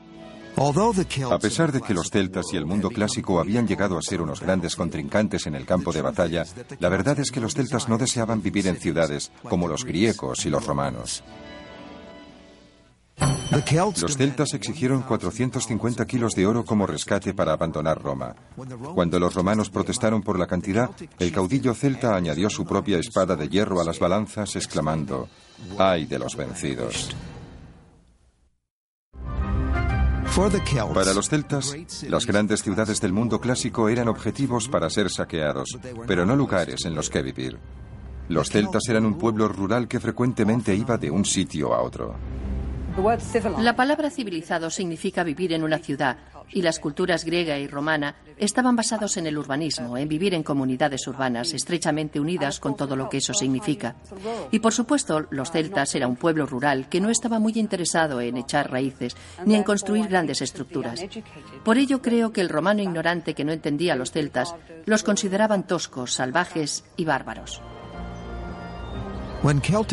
A 1.31 1.39
pesar 1.39 1.71
de 1.71 1.81
que 1.81 1.93
los 1.93 2.09
celtas 2.09 2.45
y 2.53 2.57
el 2.57 2.65
mundo 2.65 2.89
clásico 2.89 3.39
habían 3.39 3.67
llegado 3.67 3.97
a 3.97 4.01
ser 4.01 4.21
unos 4.21 4.39
grandes 4.39 4.75
contrincantes 4.75 5.47
en 5.47 5.55
el 5.55 5.65
campo 5.65 5.91
de 5.91 6.01
batalla, 6.01 6.45
la 6.79 6.89
verdad 6.89 7.19
es 7.19 7.31
que 7.31 7.39
los 7.41 7.53
celtas 7.53 7.89
no 7.89 7.97
deseaban 7.97 8.41
vivir 8.41 8.67
en 8.67 8.77
ciudades 8.77 9.31
como 9.49 9.67
los 9.67 9.83
griegos 9.83 10.45
y 10.45 10.49
los 10.49 10.65
romanos. 10.65 11.23
Los 14.01 14.17
celtas 14.17 14.53
exigieron 14.53 15.01
450 15.03 16.05
kilos 16.05 16.33
de 16.33 16.45
oro 16.45 16.65
como 16.65 16.87
rescate 16.87 17.33
para 17.33 17.53
abandonar 17.53 18.01
Roma. 18.01 18.35
Cuando 18.95 19.19
los 19.19 19.33
romanos 19.33 19.69
protestaron 19.69 20.21
por 20.21 20.39
la 20.39 20.47
cantidad, 20.47 20.89
el 21.19 21.31
caudillo 21.31 21.73
celta 21.73 22.15
añadió 22.15 22.49
su 22.49 22.65
propia 22.65 22.97
espada 22.97 23.35
de 23.35 23.49
hierro 23.49 23.79
a 23.79 23.83
las 23.83 23.99
balanzas, 23.99 24.55
exclamando, 24.55 25.29
¡ay 25.77 26.05
de 26.05 26.19
los 26.19 26.35
vencidos! 26.35 27.15
Para 30.93 31.13
los 31.13 31.27
celtas, 31.27 31.75
las 32.07 32.25
grandes 32.25 32.63
ciudades 32.63 33.01
del 33.01 33.11
mundo 33.11 33.41
clásico 33.41 33.89
eran 33.89 34.07
objetivos 34.07 34.69
para 34.69 34.89
ser 34.89 35.09
saqueados, 35.09 35.77
pero 36.07 36.25
no 36.25 36.37
lugares 36.37 36.85
en 36.85 36.95
los 36.95 37.09
que 37.09 37.21
vivir. 37.21 37.59
Los 38.29 38.49
celtas 38.49 38.83
eran 38.87 39.05
un 39.05 39.17
pueblo 39.17 39.49
rural 39.49 39.89
que 39.89 39.99
frecuentemente 39.99 40.73
iba 40.73 40.97
de 40.97 41.11
un 41.11 41.25
sitio 41.25 41.73
a 41.73 41.81
otro. 41.81 42.15
La 43.59 43.75
palabra 43.75 44.09
civilizado 44.09 44.69
significa 44.69 45.23
vivir 45.23 45.53
en 45.53 45.63
una 45.63 45.79
ciudad 45.79 46.17
y 46.51 46.61
las 46.61 46.79
culturas 46.79 47.23
griega 47.23 47.57
y 47.57 47.67
romana 47.67 48.15
estaban 48.37 48.75
basados 48.75 49.17
en 49.17 49.27
el 49.27 49.37
urbanismo, 49.37 49.97
en 49.97 50.09
vivir 50.09 50.33
en 50.33 50.43
comunidades 50.43 51.07
urbanas 51.07 51.53
estrechamente 51.53 52.19
unidas 52.19 52.59
con 52.59 52.75
todo 52.75 52.95
lo 52.95 53.07
que 53.09 53.17
eso 53.17 53.33
significa. 53.33 53.95
Y 54.51 54.59
por 54.59 54.73
supuesto, 54.73 55.25
los 55.29 55.51
celtas 55.51 55.95
era 55.95 56.07
un 56.07 56.17
pueblo 56.17 56.45
rural 56.45 56.89
que 56.89 57.01
no 57.01 57.09
estaba 57.09 57.39
muy 57.39 57.53
interesado 57.55 58.19
en 58.19 58.37
echar 58.37 58.69
raíces 58.69 59.15
ni 59.45 59.55
en 59.55 59.63
construir 59.63 60.07
grandes 60.07 60.41
estructuras. 60.41 61.05
Por 61.63 61.77
ello 61.77 62.01
creo 62.01 62.33
que 62.33 62.41
el 62.41 62.49
romano 62.49 62.81
ignorante 62.81 63.33
que 63.33 63.45
no 63.45 63.53
entendía 63.53 63.93
a 63.93 63.97
los 63.97 64.11
celtas 64.11 64.55
los 64.85 65.03
consideraban 65.03 65.65
toscos, 65.65 66.13
salvajes 66.13 66.83
y 66.97 67.05
bárbaros. 67.05 67.61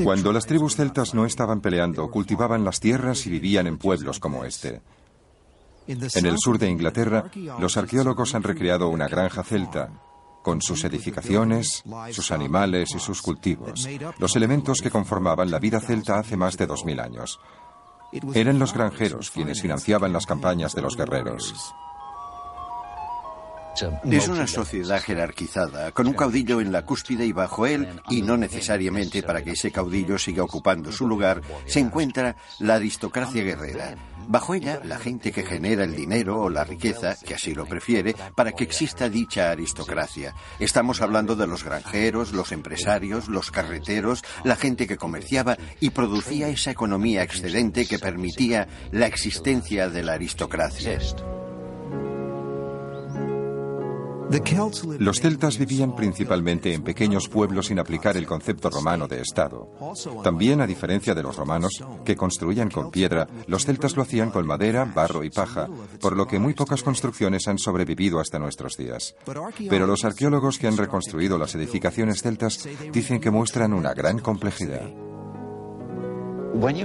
Cuando 0.05 0.33
las 0.33 0.47
tribus 0.47 0.77
celtas 0.77 1.15
no 1.15 1.25
estaban 1.25 1.61
peleando, 1.61 2.11
cultivaban 2.11 2.65
las 2.65 2.81
tierras 2.81 3.27
y 3.27 3.31
vivían 3.31 3.67
en 3.67 3.79
pueblos 3.79 4.21
como 4.21 4.45
este. 4.45 4.83
En 5.87 6.27
el 6.27 6.37
sur 6.39 6.59
de 6.59 6.69
Inglaterra, 6.69 7.31
los 7.59 7.79
arqueólogos 7.79 8.35
han 8.35 8.43
recreado 8.43 8.89
una 8.89 9.09
granja 9.09 9.43
celta, 9.43 9.91
con 10.43 10.61
sus 10.61 10.85
edificaciones, 10.85 11.83
sus 12.11 12.31
animales 12.31 12.95
y 12.95 12.99
sus 12.99 13.23
cultivos, 13.23 13.89
los 14.19 14.37
elementos 14.37 14.81
que 14.83 14.91
conformaban 14.91 15.51
la 15.51 15.59
vida 15.59 15.81
celta 15.81 16.19
hace 16.19 16.37
más 16.37 16.59
de 16.59 16.67
dos 16.67 16.85
mil 16.85 17.01
años. 17.01 17.41
Eran 18.35 18.59
los 18.59 18.75
granjeros 18.75 19.31
quienes 19.31 19.63
financiaban 19.63 20.13
las 20.13 20.27
campañas 20.27 20.75
de 20.75 20.83
los 20.83 20.97
guerreros. 20.97 21.75
Es 24.05 24.29
una 24.29 24.47
sociedad 24.47 25.01
jerarquizada, 25.01 25.93
con 25.93 26.07
un 26.07 26.15
caudillo 26.15 26.61
en 26.61 26.73
la 26.73 26.85
cúspide 26.85 27.25
y 27.27 27.33
bajo 27.33 27.67
él, 27.67 27.89
y 28.11 28.23
no 28.23 28.37
necesariamente 28.37 29.23
para 29.23 29.43
que 29.43 29.53
ese 29.53 29.71
caudillo 29.71 30.19
siga 30.19 30.43
ocupando 30.43 30.93
su 30.93 31.07
lugar, 31.07 31.43
se 31.67 31.81
encuentra 31.81 32.37
la 32.59 32.75
aristocracia 32.75 33.43
guerrera. 33.43 33.95
Bajo 34.31 34.55
ella, 34.55 34.81
la 34.85 34.99
gente 34.99 35.33
que 35.33 35.43
genera 35.43 35.85
el 35.85 35.97
dinero 35.97 36.39
o 36.39 36.51
la 36.51 36.63
riqueza, 36.63 37.17
que 37.17 37.35
así 37.35 37.55
lo 37.55 37.65
prefiere, 37.65 38.15
para 38.35 38.53
que 38.53 38.65
exista 38.65 39.09
dicha 39.09 39.51
aristocracia. 39.51 40.35
Estamos 40.59 41.01
hablando 41.01 41.35
de 41.35 41.47
los 41.47 41.65
granjeros, 41.65 42.33
los 42.33 42.53
empresarios, 42.53 43.29
los 43.29 43.51
carreteros, 43.51 44.23
la 44.45 44.57
gente 44.57 44.87
que 44.87 44.99
comerciaba 44.99 45.57
y 45.81 45.91
producía 45.91 46.49
esa 46.49 46.71
economía 46.71 47.23
excedente 47.23 47.87
que 47.87 47.99
permitía 47.99 48.69
la 48.93 49.07
existencia 49.07 49.89
de 49.89 50.03
la 50.03 50.13
aristocracia. 50.13 50.99
Los 54.99 55.21
celtas 55.21 55.59
vivían 55.59 55.97
principalmente 55.97 56.75
en 56.75 56.83
pequeños 56.83 57.29
pueblos 57.29 57.67
sin 57.67 57.79
aplicar 57.79 58.17
el 58.17 58.27
concepto 58.27 58.69
romano 58.69 59.09
de 59.09 59.23
Estado. 59.23 59.71
También, 60.23 60.61
a 60.61 60.67
diferencia 60.67 61.15
de 61.15 61.23
los 61.23 61.37
romanos, 61.37 61.83
que 62.05 62.17
construían 62.17 62.71
con 62.71 62.91
piedra, 62.91 63.27
los 63.47 63.65
celtas 63.65 63.97
lo 63.97 64.03
hacían 64.03 64.31
con 64.31 64.47
madera, 64.47 64.85
barro 64.85 65.25
y 65.25 65.31
paja, 65.31 65.69
por 66.01 66.17
lo 66.17 66.27
que 66.27 66.39
muy 66.39 66.55
pocas 66.55 66.83
construcciones 66.83 67.49
han 67.49 67.59
sobrevivido 67.59 68.21
hasta 68.21 68.39
nuestros 68.39 68.77
días. 68.77 69.15
Pero 69.69 69.87
los 69.87 70.05
arqueólogos 70.05 70.59
que 70.59 70.67
han 70.67 70.77
reconstruido 70.77 71.39
las 71.39 71.55
edificaciones 71.55 72.23
celtas 72.23 72.69
dicen 72.93 73.21
que 73.21 73.31
muestran 73.31 73.73
una 73.73 73.95
gran 73.95 74.19
complejidad. 74.19 74.91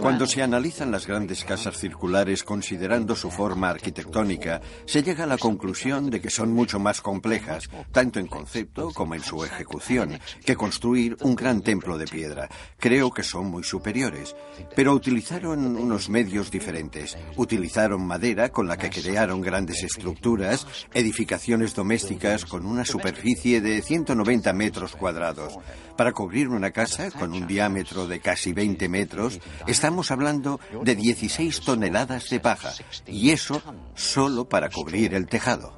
Cuando 0.01 0.27
se 0.27 0.43
analizan 0.43 0.91
las 0.91 1.07
grandes 1.07 1.43
casas 1.43 1.77
circulares 1.77 2.43
considerando 2.43 3.15
su 3.15 3.31
forma 3.31 3.69
arquitectónica, 3.69 4.61
se 4.85 5.01
llega 5.01 5.23
a 5.23 5.27
la 5.27 5.37
conclusión 5.37 6.09
de 6.09 6.21
que 6.21 6.29
son 6.29 6.51
mucho 6.51 6.79
más 6.79 7.01
complejas, 7.01 7.69
tanto 7.91 8.19
en 8.19 8.27
concepto 8.27 8.91
como 8.93 9.15
en 9.15 9.23
su 9.23 9.43
ejecución, 9.43 10.19
que 10.45 10.55
construir 10.55 11.17
un 11.21 11.35
gran 11.35 11.61
templo 11.61 11.97
de 11.97 12.05
piedra. 12.05 12.49
Creo 12.77 13.11
que 13.11 13.23
son 13.23 13.47
muy 13.47 13.63
superiores, 13.63 14.35
pero 14.75 14.93
utilizaron 14.93 15.75
unos 15.75 16.07
medios 16.09 16.51
diferentes. 16.51 17.17
Utilizaron 17.35 18.05
madera 18.05 18.49
con 18.49 18.67
la 18.67 18.77
que 18.77 18.89
crearon 18.89 19.41
grandes 19.41 19.81
estructuras, 19.83 20.67
edificaciones 20.93 21.73
domésticas 21.73 22.45
con 22.45 22.65
una 22.65 22.85
superficie 22.85 23.59
de 23.59 23.81
190 23.81 24.53
metros 24.53 24.95
cuadrados. 24.95 25.57
Para 25.97 26.11
cubrir 26.11 26.49
una 26.49 26.71
casa 26.71 27.11
con 27.11 27.33
un 27.33 27.47
diámetro 27.47 28.07
de 28.07 28.19
casi 28.19 28.51
20 28.51 28.89
metros, 28.89 29.39
Estamos 29.67 30.11
hablando 30.11 30.59
de 30.83 30.95
16 30.95 31.61
toneladas 31.61 32.29
de 32.29 32.39
paja, 32.39 32.73
y 33.07 33.31
eso 33.31 33.61
solo 33.95 34.47
para 34.47 34.69
cubrir 34.69 35.13
el 35.13 35.27
tejado. 35.27 35.73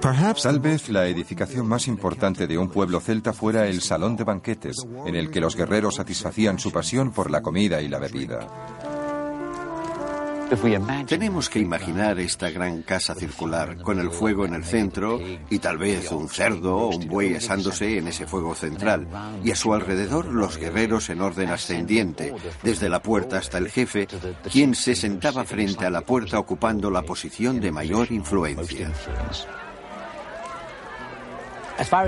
Tal 0.00 0.60
vez 0.60 0.88
la 0.90 1.06
edificación 1.06 1.66
más 1.66 1.88
importante 1.88 2.46
de 2.46 2.56
un 2.56 2.68
pueblo 2.68 3.00
celta 3.00 3.32
fuera 3.32 3.66
el 3.66 3.82
salón 3.82 4.16
de 4.16 4.24
banquetes, 4.24 4.76
en 5.06 5.16
el 5.16 5.30
que 5.30 5.40
los 5.40 5.56
guerreros 5.56 5.96
satisfacían 5.96 6.58
su 6.58 6.70
pasión 6.70 7.10
por 7.10 7.30
la 7.30 7.42
comida 7.42 7.82
y 7.82 7.88
la 7.88 7.98
bebida. 7.98 8.46
Tenemos 11.06 11.50
que 11.50 11.58
imaginar 11.58 12.18
esta 12.18 12.48
gran 12.50 12.80
casa 12.82 13.14
circular 13.14 13.76
con 13.82 13.98
el 13.98 14.10
fuego 14.10 14.46
en 14.46 14.54
el 14.54 14.64
centro 14.64 15.20
y 15.50 15.58
tal 15.58 15.76
vez 15.76 16.10
un 16.10 16.28
cerdo 16.28 16.74
o 16.74 16.96
un 16.96 17.06
buey 17.06 17.34
asándose 17.34 17.98
en 17.98 18.08
ese 18.08 18.26
fuego 18.26 18.54
central 18.54 19.06
y 19.44 19.50
a 19.50 19.56
su 19.56 19.74
alrededor 19.74 20.26
los 20.26 20.56
guerreros 20.56 21.10
en 21.10 21.20
orden 21.20 21.50
ascendiente, 21.50 22.34
desde 22.62 22.88
la 22.88 23.02
puerta 23.02 23.38
hasta 23.38 23.58
el 23.58 23.68
jefe, 23.68 24.08
quien 24.50 24.74
se 24.74 24.94
sentaba 24.94 25.44
frente 25.44 25.84
a 25.84 25.90
la 25.90 26.00
puerta 26.00 26.38
ocupando 26.38 26.90
la 26.90 27.02
posición 27.02 27.60
de 27.60 27.70
mayor 27.70 28.10
influencia. 28.10 28.90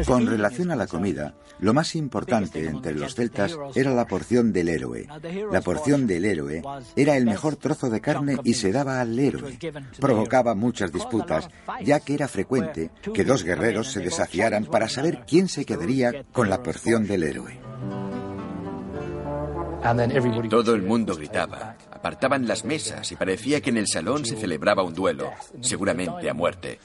Con 0.06 0.26
relación 0.26 0.70
a 0.70 0.76
la 0.76 0.86
comida, 0.86 1.34
lo 1.60 1.74
más 1.74 1.94
importante 1.94 2.66
entre 2.66 2.94
los 2.94 3.14
celtas 3.14 3.56
era 3.74 3.92
la 3.92 4.06
porción 4.06 4.52
del 4.52 4.68
héroe. 4.68 5.06
La 5.50 5.60
porción 5.60 6.06
del 6.06 6.24
héroe 6.24 6.62
era 6.96 7.16
el 7.16 7.24
mejor 7.26 7.56
trozo 7.56 7.90
de 7.90 8.00
carne 8.00 8.36
y 8.44 8.54
se 8.54 8.72
daba 8.72 9.00
al 9.00 9.18
héroe. 9.18 9.58
Provocaba 9.98 10.54
muchas 10.54 10.92
disputas, 10.92 11.48
ya 11.84 12.00
que 12.00 12.14
era 12.14 12.28
frecuente 12.28 12.90
que 13.14 13.24
dos 13.24 13.44
guerreros 13.44 13.92
se 13.92 14.00
desafiaran 14.00 14.64
para 14.64 14.88
saber 14.88 15.24
quién 15.26 15.48
se 15.48 15.64
quedaría 15.64 16.24
con 16.32 16.48
la 16.48 16.62
porción 16.62 17.06
del 17.06 17.22
héroe. 17.22 17.58
Todo 20.50 20.74
el 20.74 20.82
mundo 20.82 21.16
gritaba, 21.16 21.76
apartaban 22.00 22.48
las 22.48 22.64
mesas 22.64 23.12
y 23.12 23.16
parecía 23.16 23.60
que 23.60 23.68
en 23.68 23.76
el 23.76 23.86
salón 23.86 24.24
se 24.24 24.36
celebraba 24.36 24.82
un 24.82 24.94
duelo, 24.94 25.30
seguramente 25.60 26.30
a 26.30 26.34
muerte. 26.34 26.80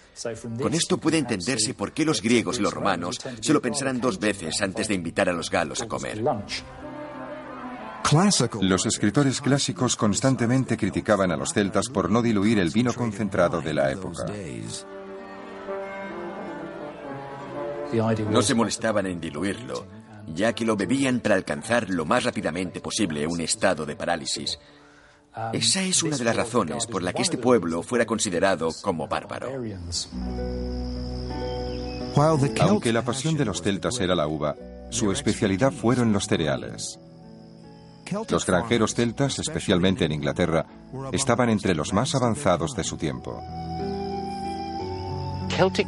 Con 0.62 0.74
esto 0.74 0.98
puede 0.98 1.18
entenderse 1.18 1.74
por 1.74 1.94
qué 1.94 2.04
los 2.04 2.22
griegos 2.22 2.60
y 2.60 2.62
los 2.62 2.74
romanos 2.74 3.18
se 3.40 3.54
lo 3.54 3.62
pensarán 3.62 4.02
dos 4.02 4.20
veces 4.20 4.62
antes 4.62 4.90
de 4.90 4.94
invitar 4.94 5.30
a 5.30 5.34
los 5.34 5.50
galos 5.50 5.82
a 5.82 5.88
comer. 5.88 6.22
Los 8.62 8.86
escritores 8.86 9.40
clásicos 9.40 9.96
constantemente 9.96 10.76
criticaban 10.78 11.32
a 11.32 11.38
los 11.38 11.54
celtas 11.54 11.88
por 11.88 12.12
no 12.12 12.22
diluir 12.22 12.60
el 12.60 12.70
vino 12.70 12.94
concentrado 12.94 13.62
de 13.62 13.74
la 13.74 13.92
época. 13.92 14.26
No 18.30 18.42
se 18.42 18.54
molestaban 18.54 19.08
en 19.08 19.22
diluirlo, 19.22 19.88
ya 20.28 20.54
que 20.54 20.66
lo 20.66 20.76
bebían 20.76 21.20
para 21.22 21.36
alcanzar 21.36 21.90
lo 21.90 22.06
más 22.06 22.26
rápidamente 22.26 22.82
posible 22.82 23.26
un 23.26 23.40
estado 23.42 23.86
de 23.86 23.96
parálisis. 23.96 24.60
Esa 25.54 25.82
es 25.82 26.02
una 26.04 26.18
de 26.18 26.24
las 26.24 26.36
razones 26.36 26.88
por 26.88 27.04
la 27.04 27.14
que 27.14 27.22
este 27.22 27.38
pueblo 27.38 27.84
fuera 27.84 28.06
considerado 28.06 28.70
como 28.82 29.08
bárbaro. 29.08 29.50
Aunque 32.62 32.94
la 32.94 33.02
pasión 33.02 33.36
de 33.36 33.46
los 33.46 33.62
celtas 33.62 34.00
era 34.00 34.16
la 34.16 34.28
uva, 34.28 34.56
su 34.90 35.12
especialidad 35.12 35.74
fueron 35.74 36.14
los 36.14 36.28
cereales. 36.28 37.00
Los 38.30 38.46
granjeros 38.46 38.94
celtas, 38.94 39.40
especialmente 39.40 40.06
en 40.06 40.12
Inglaterra, 40.12 40.66
estaban 41.12 41.50
entre 41.50 41.76
los 41.76 41.92
más 41.92 42.16
avanzados 42.16 42.76
de 42.76 42.84
su 42.84 42.98
tiempo. 42.98 43.42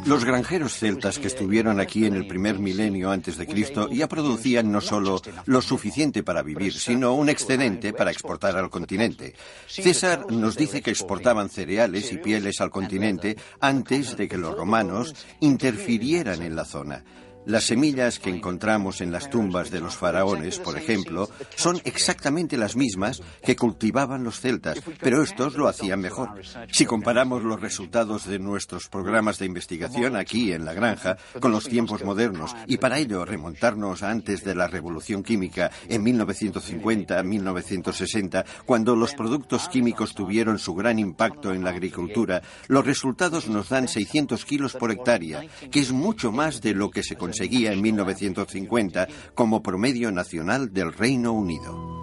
Los 0.06 0.24
granjeros 0.24 0.78
celtas 0.78 1.18
que 1.18 1.26
estuvieron 1.26 1.78
aquí 1.78 2.06
en 2.06 2.14
el 2.14 2.26
primer 2.26 2.58
milenio 2.58 3.10
antes 3.10 3.36
de 3.36 3.46
Cristo 3.46 3.88
ya 3.90 4.08
producían 4.08 4.72
no 4.72 4.80
solo 4.80 5.20
lo 5.44 5.60
suficiente 5.60 6.22
para 6.22 6.42
vivir, 6.42 6.72
sino 6.72 7.12
un 7.12 7.28
excedente 7.28 7.92
para 7.92 8.10
exportar 8.10 8.56
al 8.56 8.70
continente. 8.70 9.34
César 9.66 10.30
nos 10.30 10.56
dice 10.56 10.80
que 10.80 10.90
exportaban 10.90 11.50
cereales 11.50 12.10
y 12.12 12.16
pieles 12.16 12.60
al 12.62 12.70
continente 12.70 13.36
antes 13.60 14.16
de 14.16 14.26
que 14.26 14.38
los 14.38 14.56
romanos 14.56 15.14
interfirieran 15.40 16.42
en 16.42 16.56
la 16.56 16.64
zona. 16.64 17.04
Las 17.48 17.64
semillas 17.64 18.18
que 18.18 18.28
encontramos 18.28 19.00
en 19.00 19.10
las 19.10 19.30
tumbas 19.30 19.70
de 19.70 19.80
los 19.80 19.96
faraones, 19.96 20.58
por 20.58 20.76
ejemplo, 20.76 21.30
son 21.56 21.80
exactamente 21.86 22.58
las 22.58 22.76
mismas 22.76 23.22
que 23.42 23.56
cultivaban 23.56 24.22
los 24.22 24.38
celtas, 24.38 24.82
pero 25.00 25.22
estos 25.22 25.54
lo 25.54 25.66
hacían 25.66 25.98
mejor. 25.98 26.42
Si 26.70 26.84
comparamos 26.84 27.42
los 27.42 27.58
resultados 27.58 28.26
de 28.26 28.38
nuestros 28.38 28.90
programas 28.90 29.38
de 29.38 29.46
investigación 29.46 30.14
aquí 30.14 30.52
en 30.52 30.66
la 30.66 30.74
granja 30.74 31.16
con 31.40 31.50
los 31.50 31.66
tiempos 31.66 32.04
modernos 32.04 32.54
y 32.66 32.76
para 32.76 32.98
ello 32.98 33.24
remontarnos 33.24 34.02
antes 34.02 34.44
de 34.44 34.54
la 34.54 34.66
revolución 34.66 35.22
química 35.22 35.70
en 35.88 36.04
1950-1960, 36.04 38.44
cuando 38.66 38.94
los 38.94 39.14
productos 39.14 39.70
químicos 39.70 40.14
tuvieron 40.14 40.58
su 40.58 40.74
gran 40.74 40.98
impacto 40.98 41.54
en 41.54 41.64
la 41.64 41.70
agricultura, 41.70 42.42
los 42.66 42.84
resultados 42.84 43.48
nos 43.48 43.70
dan 43.70 43.88
600 43.88 44.44
kilos 44.44 44.74
por 44.74 44.90
hectárea, 44.90 45.46
que 45.70 45.80
es 45.80 45.92
mucho 45.92 46.30
más 46.30 46.60
de 46.60 46.74
lo 46.74 46.90
que 46.90 47.02
se 47.02 47.16
consigue 47.16 47.37
seguía 47.38 47.72
en 47.72 47.80
1950 47.80 49.08
como 49.34 49.62
promedio 49.62 50.10
nacional 50.12 50.72
del 50.72 50.92
Reino 50.92 51.32
Unido. 51.32 51.98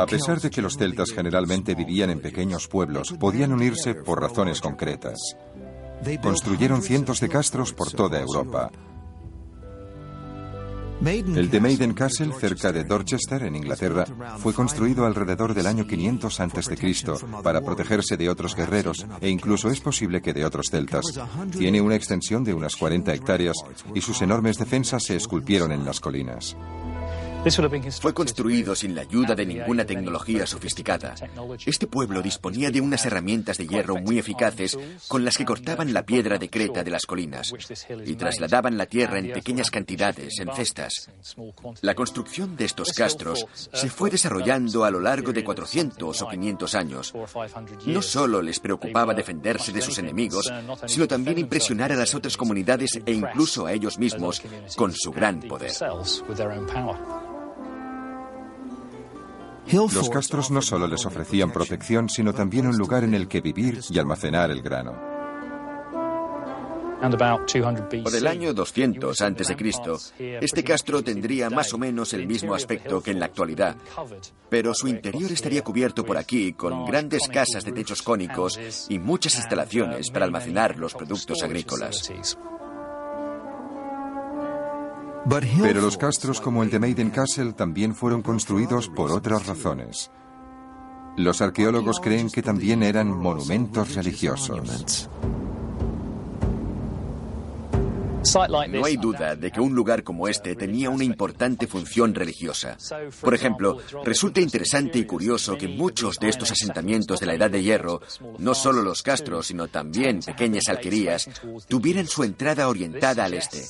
A 0.00 0.06
pesar 0.06 0.40
de 0.40 0.50
que 0.50 0.62
los 0.62 0.76
celtas 0.76 1.10
generalmente 1.12 1.74
vivían 1.74 2.10
en 2.10 2.20
pequeños 2.20 2.68
pueblos, 2.68 3.14
podían 3.18 3.52
unirse 3.52 3.94
por 3.94 4.20
razones 4.20 4.60
concretas. 4.60 5.18
Construyeron 6.22 6.80
cientos 6.80 7.18
de 7.18 7.28
castros 7.28 7.72
por 7.72 7.90
toda 7.90 8.20
Europa, 8.20 8.70
el 11.00 11.50
de 11.50 11.60
Maiden 11.60 11.94
Castle, 11.94 12.32
cerca 12.38 12.72
de 12.72 12.84
Dorchester, 12.84 13.42
en 13.44 13.56
Inglaterra, 13.56 14.04
fue 14.38 14.52
construido 14.52 15.06
alrededor 15.06 15.54
del 15.54 15.66
año 15.66 15.86
500 15.86 16.40
a.C. 16.40 16.76
para 17.42 17.60
protegerse 17.60 18.16
de 18.16 18.28
otros 18.28 18.56
guerreros 18.56 19.06
e 19.20 19.28
incluso 19.28 19.70
es 19.70 19.80
posible 19.80 20.20
que 20.20 20.32
de 20.32 20.44
otros 20.44 20.66
celtas. 20.70 21.04
Tiene 21.56 21.80
una 21.80 21.94
extensión 21.94 22.42
de 22.42 22.54
unas 22.54 22.74
40 22.76 23.14
hectáreas 23.14 23.56
y 23.94 24.00
sus 24.00 24.20
enormes 24.22 24.58
defensas 24.58 25.04
se 25.04 25.16
esculpieron 25.16 25.72
en 25.72 25.84
las 25.84 26.00
colinas. 26.00 26.56
Fue 28.00 28.12
construido 28.12 28.74
sin 28.74 28.94
la 28.94 29.02
ayuda 29.02 29.34
de 29.34 29.46
ninguna 29.46 29.84
tecnología 29.84 30.46
sofisticada. 30.46 31.14
Este 31.64 31.86
pueblo 31.86 32.20
disponía 32.20 32.70
de 32.70 32.80
unas 32.80 33.06
herramientas 33.06 33.56
de 33.56 33.66
hierro 33.66 33.96
muy 33.96 34.18
eficaces 34.18 34.76
con 35.06 35.24
las 35.24 35.38
que 35.38 35.44
cortaban 35.44 35.92
la 35.92 36.04
piedra 36.04 36.36
de 36.38 36.50
creta 36.50 36.82
de 36.82 36.90
las 36.90 37.06
colinas 37.06 37.54
y 38.04 38.16
trasladaban 38.16 38.76
la 38.76 38.86
tierra 38.86 39.18
en 39.18 39.32
pequeñas 39.32 39.70
cantidades, 39.70 40.40
en 40.40 40.52
cestas. 40.52 41.10
La 41.80 41.94
construcción 41.94 42.56
de 42.56 42.64
estos 42.64 42.92
castros 42.92 43.46
se 43.72 43.88
fue 43.88 44.10
desarrollando 44.10 44.84
a 44.84 44.90
lo 44.90 45.00
largo 45.00 45.32
de 45.32 45.44
400 45.44 46.22
o 46.22 46.28
500 46.28 46.74
años. 46.74 47.14
No 47.86 48.02
solo 48.02 48.42
les 48.42 48.60
preocupaba 48.60 49.14
defenderse 49.14 49.72
de 49.72 49.80
sus 49.80 49.98
enemigos, 49.98 50.52
sino 50.86 51.06
también 51.06 51.38
impresionar 51.38 51.92
a 51.92 51.96
las 51.96 52.14
otras 52.14 52.36
comunidades 52.36 53.00
e 53.06 53.12
incluso 53.12 53.66
a 53.66 53.72
ellos 53.72 53.98
mismos 53.98 54.42
con 54.76 54.92
su 54.92 55.12
gran 55.12 55.40
poder. 55.40 55.72
Los 59.72 60.10
castros 60.10 60.50
no 60.50 60.62
solo 60.62 60.86
les 60.86 61.04
ofrecían 61.04 61.52
protección, 61.52 62.08
sino 62.08 62.32
también 62.32 62.66
un 62.66 62.76
lugar 62.76 63.04
en 63.04 63.14
el 63.14 63.28
que 63.28 63.40
vivir 63.40 63.80
y 63.90 63.98
almacenar 63.98 64.50
el 64.50 64.62
grano. 64.62 65.18
Por 67.00 68.14
el 68.16 68.26
año 68.26 68.52
200 68.52 69.20
a.C., 69.20 69.56
este 70.40 70.64
castro 70.64 71.02
tendría 71.02 71.48
más 71.48 71.72
o 71.72 71.78
menos 71.78 72.12
el 72.12 72.26
mismo 72.26 72.54
aspecto 72.54 73.00
que 73.00 73.12
en 73.12 73.20
la 73.20 73.26
actualidad, 73.26 73.76
pero 74.48 74.74
su 74.74 74.88
interior 74.88 75.30
estaría 75.30 75.62
cubierto 75.62 76.04
por 76.04 76.16
aquí 76.16 76.54
con 76.54 76.84
grandes 76.86 77.28
casas 77.28 77.64
de 77.64 77.72
techos 77.72 78.02
cónicos 78.02 78.58
y 78.88 78.98
muchas 78.98 79.36
instalaciones 79.36 80.10
para 80.10 80.24
almacenar 80.24 80.76
los 80.76 80.94
productos 80.94 81.42
agrícolas. 81.42 82.10
Pero 85.28 85.80
los 85.80 85.98
castros 85.98 86.40
como 86.40 86.62
el 86.62 86.70
de 86.70 86.78
Maiden 86.78 87.10
Castle 87.10 87.52
también 87.52 87.94
fueron 87.94 88.22
construidos 88.22 88.88
por 88.88 89.10
otras 89.10 89.46
razones. 89.46 90.10
Los 91.16 91.40
arqueólogos 91.42 92.00
creen 92.00 92.30
que 92.30 92.42
también 92.42 92.82
eran 92.82 93.08
monumentos 93.08 93.94
religiosos. 93.94 95.08
No 98.34 98.84
hay 98.84 98.96
duda 98.96 99.36
de 99.36 99.50
que 99.50 99.60
un 99.60 99.74
lugar 99.74 100.02
como 100.02 100.28
este 100.28 100.54
tenía 100.54 100.90
una 100.90 101.04
importante 101.04 101.66
función 101.66 102.14
religiosa. 102.14 102.76
Por 103.20 103.34
ejemplo, 103.34 103.78
resulta 104.04 104.40
interesante 104.40 104.98
y 104.98 105.04
curioso 105.04 105.56
que 105.56 105.68
muchos 105.68 106.18
de 106.18 106.28
estos 106.28 106.50
asentamientos 106.50 107.20
de 107.20 107.26
la 107.26 107.34
Edad 107.34 107.50
de 107.50 107.62
Hierro, 107.62 108.00
no 108.38 108.54
solo 108.54 108.82
los 108.82 109.02
castros, 109.02 109.46
sino 109.46 109.68
también 109.68 110.20
pequeñas 110.20 110.68
alquerías, 110.68 111.28
tuvieran 111.68 112.06
su 112.06 112.24
entrada 112.24 112.68
orientada 112.68 113.24
al 113.24 113.34
este. 113.34 113.64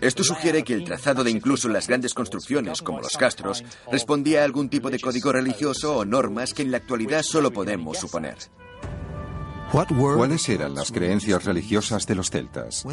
Esto 0.00 0.24
sugiere 0.24 0.64
que 0.64 0.74
el 0.74 0.84
trazado 0.84 1.24
de 1.24 1.30
incluso 1.30 1.68
las 1.68 1.86
grandes 1.86 2.14
construcciones, 2.14 2.82
como 2.82 3.00
los 3.00 3.16
castros, 3.16 3.64
respondía 3.90 4.42
a 4.42 4.44
algún 4.44 4.68
tipo 4.68 4.90
de 4.90 5.00
código 5.00 5.32
religioso 5.32 5.96
o 5.96 6.04
normas 6.04 6.52
que 6.52 6.62
en 6.62 6.70
la 6.70 6.78
actualidad 6.78 7.22
solo 7.22 7.52
podemos 7.52 7.98
suponer. 7.98 8.36
¿Cuáles 9.70 10.48
eran 10.48 10.74
las 10.74 10.92
creencias 10.92 11.44
religiosas 11.44 12.06
de 12.06 12.14
los 12.14 12.30
celtas? 12.30 12.84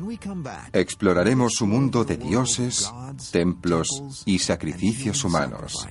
Exploraremos 0.73 1.53
su 1.53 1.67
mundo 1.67 2.03
de 2.03 2.17
dioses, 2.17 2.91
templos 3.31 4.23
y 4.25 4.39
sacrificios 4.39 5.23
humanos, 5.23 5.88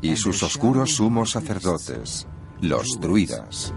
y 0.00 0.16
sus 0.16 0.42
oscuros 0.42 0.94
sumos 0.94 1.30
sacerdotes, 1.30 2.26
los 2.60 2.98
druidas. 3.00 3.74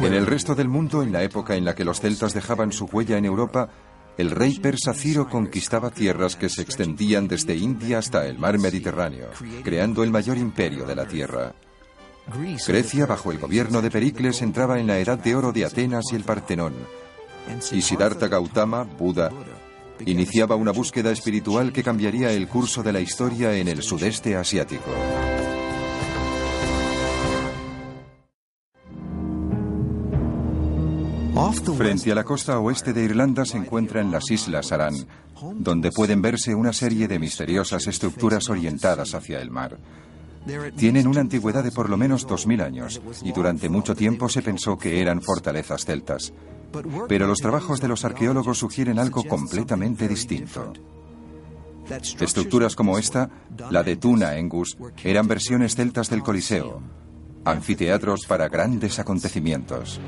En 0.00 0.14
el 0.14 0.26
resto 0.26 0.54
del 0.54 0.68
mundo, 0.68 1.02
en 1.02 1.12
la 1.12 1.22
época 1.22 1.54
en 1.54 1.64
la 1.64 1.74
que 1.74 1.84
los 1.84 2.00
celtas 2.00 2.32
dejaban 2.32 2.72
su 2.72 2.86
huella 2.86 3.18
en 3.18 3.26
Europa, 3.26 3.68
el 4.18 4.32
rey 4.32 4.58
persa 4.58 4.92
Ciro 4.92 5.28
conquistaba 5.28 5.90
tierras 5.90 6.34
que 6.34 6.48
se 6.48 6.62
extendían 6.62 7.28
desde 7.28 7.54
India 7.54 7.98
hasta 7.98 8.26
el 8.26 8.36
mar 8.36 8.58
Mediterráneo, 8.58 9.30
creando 9.62 10.02
el 10.02 10.10
mayor 10.10 10.36
imperio 10.36 10.84
de 10.84 10.96
la 10.96 11.06
tierra. 11.06 11.54
Grecia, 12.66 13.06
bajo 13.06 13.30
el 13.30 13.38
gobierno 13.38 13.80
de 13.80 13.92
Pericles, 13.92 14.42
entraba 14.42 14.80
en 14.80 14.88
la 14.88 14.98
edad 14.98 15.18
de 15.18 15.36
oro 15.36 15.52
de 15.52 15.64
Atenas 15.64 16.06
y 16.12 16.16
el 16.16 16.24
Partenón. 16.24 16.74
Y 17.70 17.80
Siddhartha 17.80 18.26
Gautama, 18.26 18.82
Buda, 18.82 19.30
iniciaba 20.04 20.56
una 20.56 20.72
búsqueda 20.72 21.12
espiritual 21.12 21.72
que 21.72 21.84
cambiaría 21.84 22.32
el 22.32 22.48
curso 22.48 22.82
de 22.82 22.92
la 22.92 23.00
historia 23.00 23.54
en 23.56 23.68
el 23.68 23.82
sudeste 23.82 24.34
asiático. 24.34 24.90
Frente 31.76 32.10
a 32.10 32.16
la 32.16 32.24
costa 32.24 32.58
oeste 32.58 32.92
de 32.92 33.04
Irlanda 33.04 33.44
se 33.44 33.58
encuentran 33.58 34.10
las 34.10 34.28
Islas 34.28 34.72
Aran, 34.72 34.94
donde 35.54 35.92
pueden 35.92 36.20
verse 36.20 36.52
una 36.52 36.72
serie 36.72 37.06
de 37.06 37.20
misteriosas 37.20 37.86
estructuras 37.86 38.48
orientadas 38.48 39.14
hacia 39.14 39.40
el 39.40 39.48
mar. 39.48 39.78
Tienen 40.76 41.06
una 41.06 41.20
antigüedad 41.20 41.62
de 41.62 41.70
por 41.70 41.90
lo 41.90 41.96
menos 41.96 42.26
2.000 42.26 42.62
años 42.64 43.00
y 43.22 43.30
durante 43.30 43.68
mucho 43.68 43.94
tiempo 43.94 44.28
se 44.28 44.42
pensó 44.42 44.76
que 44.76 45.00
eran 45.00 45.22
fortalezas 45.22 45.84
celtas. 45.84 46.32
Pero 47.08 47.28
los 47.28 47.38
trabajos 47.38 47.80
de 47.80 47.88
los 47.88 48.04
arqueólogos 48.04 48.58
sugieren 48.58 48.98
algo 48.98 49.22
completamente 49.22 50.08
distinto. 50.08 50.72
Estructuras 52.20 52.74
como 52.74 52.98
esta, 52.98 53.30
la 53.70 53.84
de 53.84 53.96
Tuna 53.96 54.36
Engus, 54.36 54.76
eran 55.04 55.28
versiones 55.28 55.76
celtas 55.76 56.10
del 56.10 56.22
Coliseo, 56.22 56.82
anfiteatros 57.50 58.26
para 58.26 58.48
grandes 58.48 58.98
acontecimientos. 58.98 60.00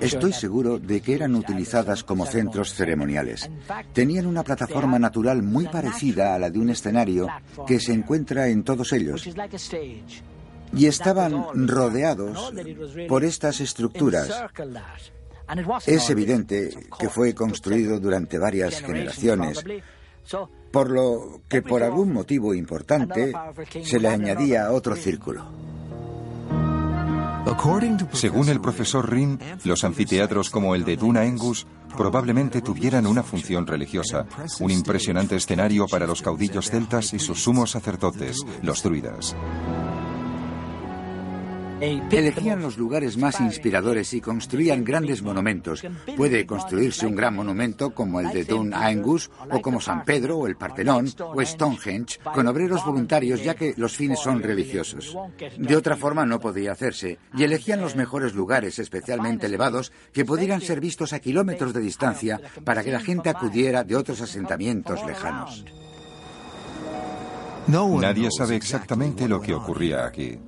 Estoy 0.00 0.32
seguro 0.32 0.78
de 0.78 1.00
que 1.00 1.14
eran 1.14 1.34
utilizadas 1.34 2.04
como 2.04 2.26
centros 2.26 2.72
ceremoniales. 2.74 3.50
Tenían 3.92 4.26
una 4.26 4.44
plataforma 4.44 4.98
natural 4.98 5.42
muy 5.42 5.66
parecida 5.66 6.34
a 6.34 6.38
la 6.38 6.50
de 6.50 6.58
un 6.58 6.70
escenario 6.70 7.26
que 7.66 7.80
se 7.80 7.92
encuentra 7.92 8.48
en 8.48 8.62
todos 8.62 8.92
ellos. 8.92 9.28
Y 10.72 10.86
estaban 10.86 11.44
rodeados 11.66 12.52
por 13.08 13.24
estas 13.24 13.60
estructuras. 13.60 14.30
Es 15.86 16.08
evidente 16.10 16.70
que 16.98 17.08
fue 17.08 17.34
construido 17.34 17.98
durante 17.98 18.38
varias 18.38 18.80
generaciones, 18.80 19.64
por 20.70 20.90
lo 20.90 21.42
que 21.48 21.60
por 21.60 21.82
algún 21.82 22.12
motivo 22.12 22.54
importante 22.54 23.32
se 23.82 23.98
le 23.98 24.08
añadía 24.08 24.70
otro 24.70 24.94
círculo. 24.94 25.70
Según 28.12 28.48
el 28.48 28.60
profesor 28.60 29.10
Rin, 29.10 29.38
los 29.64 29.84
anfiteatros 29.84 30.50
como 30.50 30.74
el 30.74 30.84
de 30.84 30.96
Duna 30.96 31.24
Engus 31.24 31.66
probablemente 31.96 32.62
tuvieran 32.62 33.06
una 33.06 33.22
función 33.22 33.66
religiosa, 33.66 34.26
un 34.60 34.70
impresionante 34.70 35.36
escenario 35.36 35.86
para 35.86 36.06
los 36.06 36.22
caudillos 36.22 36.70
celtas 36.70 37.12
y 37.12 37.18
sus 37.18 37.42
sumos 37.42 37.70
sacerdotes, 37.70 38.38
los 38.62 38.82
druidas. 38.82 39.36
Elegían 41.80 42.60
los 42.60 42.76
lugares 42.76 43.16
más 43.16 43.40
inspiradores 43.40 44.12
y 44.12 44.20
construían 44.20 44.84
grandes 44.84 45.22
monumentos. 45.22 45.82
Puede 46.16 46.44
construirse 46.44 47.06
un 47.06 47.14
gran 47.14 47.34
monumento 47.34 47.94
como 47.94 48.20
el 48.20 48.30
de 48.30 48.44
Dun 48.44 48.74
Aengus 48.74 49.30
o 49.50 49.62
como 49.62 49.80
San 49.80 50.04
Pedro 50.04 50.38
o 50.38 50.46
el 50.46 50.56
Partenón 50.56 51.08
o 51.18 51.40
Stonehenge 51.40 52.20
con 52.34 52.46
obreros 52.46 52.84
voluntarios 52.84 53.42
ya 53.42 53.54
que 53.54 53.72
los 53.76 53.96
fines 53.96 54.18
son 54.18 54.42
religiosos. 54.42 55.16
De 55.56 55.76
otra 55.76 55.96
forma 55.96 56.26
no 56.26 56.38
podía 56.38 56.72
hacerse 56.72 57.18
y 57.34 57.44
elegían 57.44 57.80
los 57.80 57.96
mejores 57.96 58.34
lugares 58.34 58.78
especialmente 58.78 59.46
elevados 59.46 59.92
que 60.12 60.26
pudieran 60.26 60.60
ser 60.60 60.80
vistos 60.80 61.14
a 61.14 61.20
kilómetros 61.20 61.72
de 61.72 61.80
distancia 61.80 62.40
para 62.64 62.84
que 62.84 62.92
la 62.92 63.00
gente 63.00 63.30
acudiera 63.30 63.84
de 63.84 63.96
otros 63.96 64.20
asentamientos 64.20 65.04
lejanos. 65.06 65.64
Nadie 67.68 68.28
sabe 68.36 68.56
exactamente 68.56 69.28
lo 69.28 69.40
que 69.40 69.54
ocurría 69.54 70.04
aquí. 70.04 70.38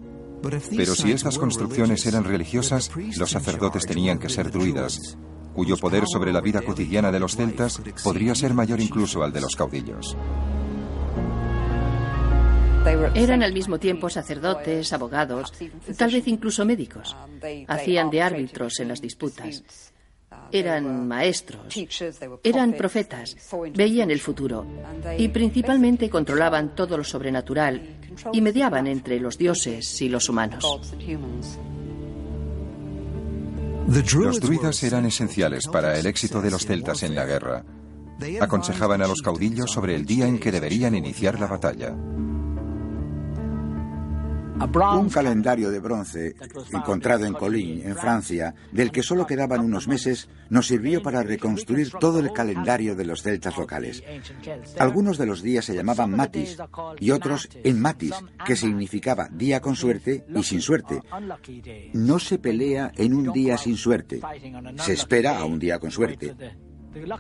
Pero 0.43 0.95
si 0.95 1.13
estas 1.13 1.39
construcciones 1.39 2.05
eran 2.07 2.25
religiosas, 2.25 2.91
los 3.17 3.31
sacerdotes 3.31 3.87
tenían 3.87 4.19
que 4.19 4.29
ser 4.29 4.51
druidas, 4.51 5.17
cuyo 5.55 5.77
poder 5.77 6.05
sobre 6.07 6.33
la 6.33 6.41
vida 6.41 6.63
cotidiana 6.63 7.13
de 7.13 7.21
los 7.21 7.37
celtas 7.37 7.81
podría 8.03 8.35
ser 8.35 8.55
mayor 8.55 8.81
incluso 8.81 9.23
al 9.23 9.33
de 9.33 9.41
los 9.41 9.55
caudillos. 9.57 10.17
Eran 13.15 13.43
al 13.43 13.53
mismo 13.53 13.79
tiempo 13.79 14.11
sacerdotes, 14.11 14.93
abogados, 14.93 15.53
tal 15.97 16.11
vez 16.11 16.27
incluso 16.27 16.65
médicos. 16.65 17.17
Hacían 17.69 18.11
de 18.11 18.23
árbitros 18.23 18.81
en 18.81 18.89
las 18.89 19.01
disputas 19.01 19.92
eran 20.53 21.09
maestros, 21.09 21.75
eran 22.45 22.75
profetas, 22.75 23.37
veían 23.75 24.11
el 24.11 24.21
futuro 24.21 24.67
y 25.19 25.29
principalmente 25.29 26.11
controlaban 26.11 26.75
todo 26.75 26.97
lo 26.97 27.05
sobrenatural 27.05 27.83
y 28.33 28.41
mediaban 28.41 28.87
entre 28.87 29.19
los 29.19 29.39
dioses 29.39 30.01
y 30.03 30.09
los 30.09 30.29
humanos. 30.29 30.65
Los 33.89 34.41
druidas 34.41 34.83
eran 34.85 35.07
esenciales 35.07 35.67
para 35.67 35.99
el 35.99 36.07
éxito 36.07 36.41
de 36.41 36.51
los 36.51 36.65
celtas 36.65 37.03
en 37.03 37.15
la 37.15 37.25
guerra. 37.25 37.65
Aconsejaban 38.41 39.03
a 39.03 39.09
los 39.09 39.21
caudillos 39.23 39.71
sobre 39.71 39.97
el 39.97 40.07
día 40.07 40.27
en 40.27 40.39
que 40.39 40.53
deberían 40.53 40.95
iniciar 40.95 41.41
la 41.41 41.47
batalla. 41.47 41.95
Un 44.55 45.09
calendario 45.09 45.71
de 45.71 45.81
bronce 45.81 46.35
encontrado 46.73 47.25
en 47.25 47.33
Colín, 47.33 47.83
en 47.85 47.97
Francia, 47.97 48.55
del 48.71 48.91
que 48.91 49.03
solo 49.03 49.27
quedaban 49.27 49.61
unos 49.61 49.89
meses, 49.89 50.29
nos 50.51 50.67
sirvió 50.67 51.03
para 51.03 51.23
reconstruir 51.23 51.91
todo 51.99 52.19
el 52.19 52.33
calendario 52.33 52.95
de 52.95 53.05
los 53.05 53.23
celtas 53.23 53.57
locales. 53.57 54.03
Algunos 54.79 55.19
de 55.19 55.27
los 55.27 55.43
días 55.43 55.65
se 55.65 55.75
llamaban 55.75 56.11
matis 56.11 56.57
y 57.01 57.11
otros 57.11 57.49
en 57.65 57.81
matis, 57.81 58.15
que 58.45 58.57
significaba 58.57 59.29
día 59.31 59.61
con 59.61 59.75
suerte 59.75 60.25
y 60.35 60.43
sin 60.43 60.61
suerte. 60.61 61.01
No 61.95 62.19
se 62.19 62.39
pelea 62.39 62.93
en 62.97 63.15
un 63.15 63.33
día 63.33 63.57
sin 63.57 63.77
suerte, 63.77 64.21
se 64.77 64.93
espera 64.93 65.39
a 65.39 65.45
un 65.45 65.59
día 65.59 65.79
con 65.79 65.91
suerte. 65.91 66.37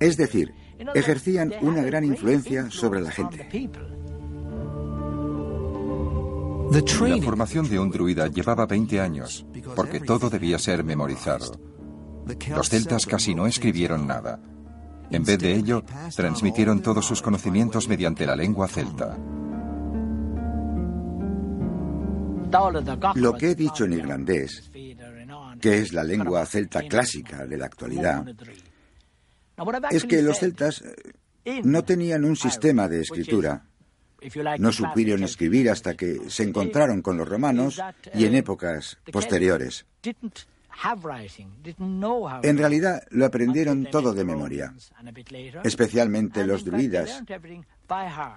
Es 0.00 0.16
decir, 0.16 0.52
ejercían 0.94 1.52
una 1.62 1.82
gran 1.82 2.04
influencia 2.04 2.70
sobre 2.70 3.00
la 3.00 3.10
gente. 3.10 3.48
La 6.72 7.22
formación 7.22 7.68
de 7.68 7.78
un 7.78 7.90
druida 7.90 8.28
llevaba 8.28 8.64
20 8.64 8.98
años, 8.98 9.44
porque 9.76 10.00
todo 10.00 10.30
debía 10.30 10.58
ser 10.58 10.82
memorizado. 10.82 11.52
Los 12.48 12.70
celtas 12.70 13.04
casi 13.04 13.34
no 13.34 13.46
escribieron 13.46 14.06
nada. 14.06 14.40
En 15.10 15.22
vez 15.22 15.38
de 15.38 15.54
ello, 15.54 15.84
transmitieron 16.16 16.80
todos 16.80 17.04
sus 17.04 17.20
conocimientos 17.20 17.88
mediante 17.88 18.24
la 18.24 18.34
lengua 18.34 18.68
celta. 18.68 19.18
Lo 23.16 23.34
que 23.34 23.50
he 23.50 23.54
dicho 23.54 23.84
en 23.84 23.92
irlandés, 23.92 24.70
que 25.60 25.78
es 25.78 25.92
la 25.92 26.04
lengua 26.04 26.46
celta 26.46 26.80
clásica 26.88 27.44
de 27.44 27.58
la 27.58 27.66
actualidad, 27.66 28.24
es 29.90 30.04
que 30.04 30.22
los 30.22 30.38
celtas 30.38 30.82
no 31.64 31.84
tenían 31.84 32.24
un 32.24 32.36
sistema 32.36 32.88
de 32.88 33.02
escritura 33.02 33.66
no 34.58 34.72
supieron 34.72 35.24
escribir 35.24 35.70
hasta 35.70 35.94
que 35.94 36.20
se 36.28 36.42
encontraron 36.42 37.02
con 37.02 37.16
los 37.16 37.28
romanos 37.28 37.80
y 38.14 38.24
en 38.26 38.34
épocas 38.34 38.98
posteriores. 39.12 39.86
En 42.42 42.58
realidad 42.58 43.02
lo 43.10 43.26
aprendieron 43.26 43.86
todo 43.90 44.14
de 44.14 44.24
memoria, 44.24 44.74
especialmente 45.64 46.46
los 46.46 46.64
druidas. 46.64 47.22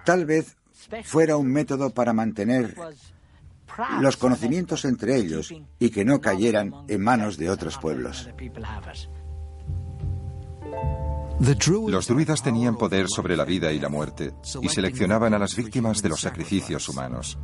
Tal 0.04 0.26
vez 0.26 0.56
fuera 1.04 1.36
un 1.36 1.50
método 1.50 1.90
para 1.90 2.12
mantener 2.12 2.74
los 4.00 4.16
conocimientos 4.16 4.84
entre 4.84 5.16
ellos 5.16 5.52
y 5.78 5.90
que 5.90 6.04
no 6.04 6.20
cayeran 6.20 6.72
en 6.88 7.02
manos 7.02 7.36
de 7.36 7.50
otros 7.50 7.78
pueblos. 7.78 8.28
Los 11.38 12.06
druidas 12.06 12.42
tenían 12.42 12.76
poder 12.76 13.08
sobre 13.08 13.36
la 13.36 13.44
vida 13.44 13.72
y 13.72 13.78
la 13.78 13.88
muerte 13.88 14.32
y 14.62 14.68
seleccionaban 14.68 15.34
a 15.34 15.38
las 15.38 15.54
víctimas 15.54 16.02
de 16.02 16.08
los 16.08 16.20
sacrificios 16.20 16.88
humanos. 16.88 17.38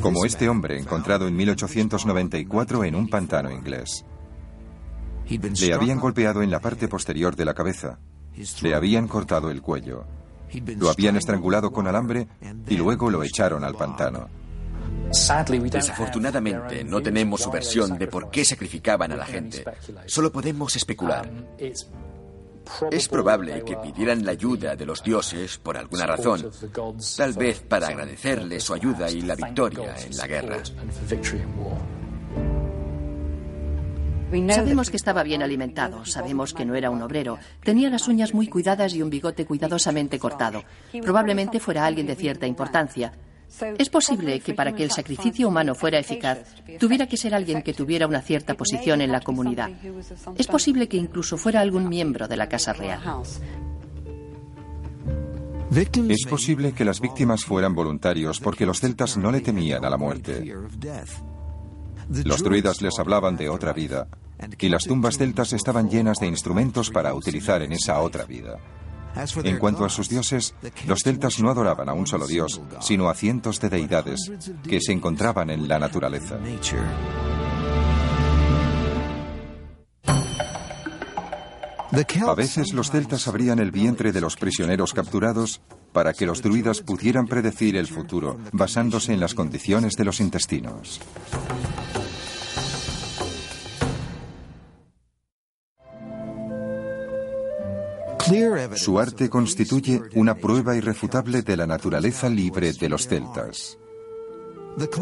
Como 0.00 0.24
este 0.24 0.48
hombre 0.48 0.78
encontrado 0.78 1.26
en 1.26 1.34
1894 1.36 2.84
en 2.84 2.94
un 2.94 3.08
pantano 3.08 3.50
inglés. 3.50 4.04
Le 5.28 5.74
habían 5.74 5.98
golpeado 5.98 6.42
en 6.42 6.50
la 6.50 6.60
parte 6.60 6.88
posterior 6.88 7.36
de 7.36 7.44
la 7.44 7.54
cabeza, 7.54 7.98
le 8.62 8.74
habían 8.74 9.08
cortado 9.08 9.50
el 9.50 9.60
cuello, 9.60 10.06
lo 10.78 10.90
habían 10.90 11.16
estrangulado 11.16 11.70
con 11.70 11.86
alambre 11.86 12.28
y 12.66 12.76
luego 12.76 13.10
lo 13.10 13.22
echaron 13.22 13.64
al 13.64 13.74
pantano. 13.74 14.28
Desafortunadamente, 15.10 16.84
no 16.84 17.00
tenemos 17.00 17.42
su 17.42 17.50
versión 17.50 17.98
de 17.98 18.06
por 18.06 18.30
qué 18.30 18.44
sacrificaban 18.44 19.12
a 19.12 19.16
la 19.16 19.24
gente. 19.24 19.64
Solo 20.06 20.30
podemos 20.30 20.76
especular. 20.76 21.30
Es 22.90 23.08
probable 23.08 23.62
que 23.64 23.76
pidieran 23.76 24.24
la 24.24 24.32
ayuda 24.32 24.76
de 24.76 24.84
los 24.84 25.02
dioses 25.02 25.58
por 25.58 25.78
alguna 25.78 26.06
razón, 26.06 26.50
tal 27.16 27.32
vez 27.32 27.60
para 27.60 27.88
agradecerles 27.88 28.62
su 28.62 28.74
ayuda 28.74 29.10
y 29.10 29.22
la 29.22 29.34
victoria 29.34 29.96
en 29.96 30.16
la 30.16 30.26
guerra. 30.26 30.62
Sabemos 34.50 34.90
que 34.90 34.98
estaba 34.98 35.22
bien 35.22 35.42
alimentado, 35.42 36.04
sabemos 36.04 36.52
que 36.52 36.66
no 36.66 36.74
era 36.74 36.90
un 36.90 37.00
obrero, 37.00 37.38
tenía 37.62 37.88
las 37.88 38.08
uñas 38.08 38.34
muy 38.34 38.46
cuidadas 38.46 38.92
y 38.92 39.00
un 39.00 39.08
bigote 39.08 39.46
cuidadosamente 39.46 40.18
cortado. 40.18 40.64
Probablemente 41.00 41.60
fuera 41.60 41.86
alguien 41.86 42.06
de 42.06 42.14
cierta 42.14 42.46
importancia, 42.46 43.12
es 43.78 43.88
posible 43.88 44.40
que 44.40 44.54
para 44.54 44.74
que 44.74 44.84
el 44.84 44.90
sacrificio 44.90 45.48
humano 45.48 45.74
fuera 45.74 45.98
eficaz, 45.98 46.38
tuviera 46.78 47.06
que 47.06 47.16
ser 47.16 47.34
alguien 47.34 47.62
que 47.62 47.74
tuviera 47.74 48.06
una 48.06 48.20
cierta 48.20 48.54
posición 48.54 49.00
en 49.00 49.10
la 49.10 49.20
comunidad. 49.20 49.70
Es 50.36 50.46
posible 50.46 50.88
que 50.88 50.96
incluso 50.96 51.36
fuera 51.36 51.60
algún 51.60 51.88
miembro 51.88 52.28
de 52.28 52.36
la 52.36 52.48
Casa 52.48 52.72
Real. 52.72 53.00
Es 55.70 56.24
posible 56.26 56.72
que 56.72 56.84
las 56.84 57.00
víctimas 57.00 57.44
fueran 57.44 57.74
voluntarios 57.74 58.40
porque 58.40 58.64
los 58.64 58.80
celtas 58.80 59.16
no 59.16 59.30
le 59.30 59.40
temían 59.40 59.84
a 59.84 59.90
la 59.90 59.96
muerte. 59.96 60.54
Los 62.24 62.42
druidas 62.42 62.80
les 62.80 62.98
hablaban 62.98 63.36
de 63.36 63.48
otra 63.48 63.72
vida 63.72 64.08
y 64.58 64.68
las 64.68 64.84
tumbas 64.84 65.18
celtas 65.18 65.52
estaban 65.52 65.90
llenas 65.90 66.18
de 66.18 66.26
instrumentos 66.26 66.90
para 66.90 67.12
utilizar 67.12 67.62
en 67.62 67.72
esa 67.72 68.00
otra 68.00 68.24
vida. 68.24 68.58
En 69.44 69.58
cuanto 69.58 69.84
a 69.84 69.88
sus 69.88 70.08
dioses, 70.08 70.54
los 70.86 71.00
celtas 71.00 71.40
no 71.40 71.50
adoraban 71.50 71.88
a 71.88 71.92
un 71.92 72.06
solo 72.06 72.26
dios, 72.26 72.60
sino 72.80 73.08
a 73.08 73.14
cientos 73.14 73.60
de 73.60 73.68
deidades 73.68 74.30
que 74.68 74.80
se 74.80 74.92
encontraban 74.92 75.50
en 75.50 75.68
la 75.68 75.78
naturaleza. 75.78 76.38
A 82.26 82.34
veces 82.34 82.74
los 82.74 82.90
celtas 82.90 83.26
abrían 83.28 83.58
el 83.58 83.70
vientre 83.70 84.12
de 84.12 84.20
los 84.20 84.36
prisioneros 84.36 84.92
capturados 84.92 85.62
para 85.92 86.12
que 86.12 86.26
los 86.26 86.42
druidas 86.42 86.80
pudieran 86.80 87.26
predecir 87.26 87.76
el 87.76 87.86
futuro, 87.86 88.38
basándose 88.52 89.14
en 89.14 89.20
las 89.20 89.34
condiciones 89.34 89.94
de 89.94 90.04
los 90.04 90.20
intestinos. 90.20 91.00
Su 98.76 98.98
arte 98.98 99.28
constituye 99.28 100.02
una 100.14 100.34
prueba 100.34 100.76
irrefutable 100.76 101.42
de 101.42 101.56
la 101.56 101.66
naturaleza 101.66 102.28
libre 102.28 102.72
de 102.72 102.88
los 102.88 103.06
celtas. 103.06 103.78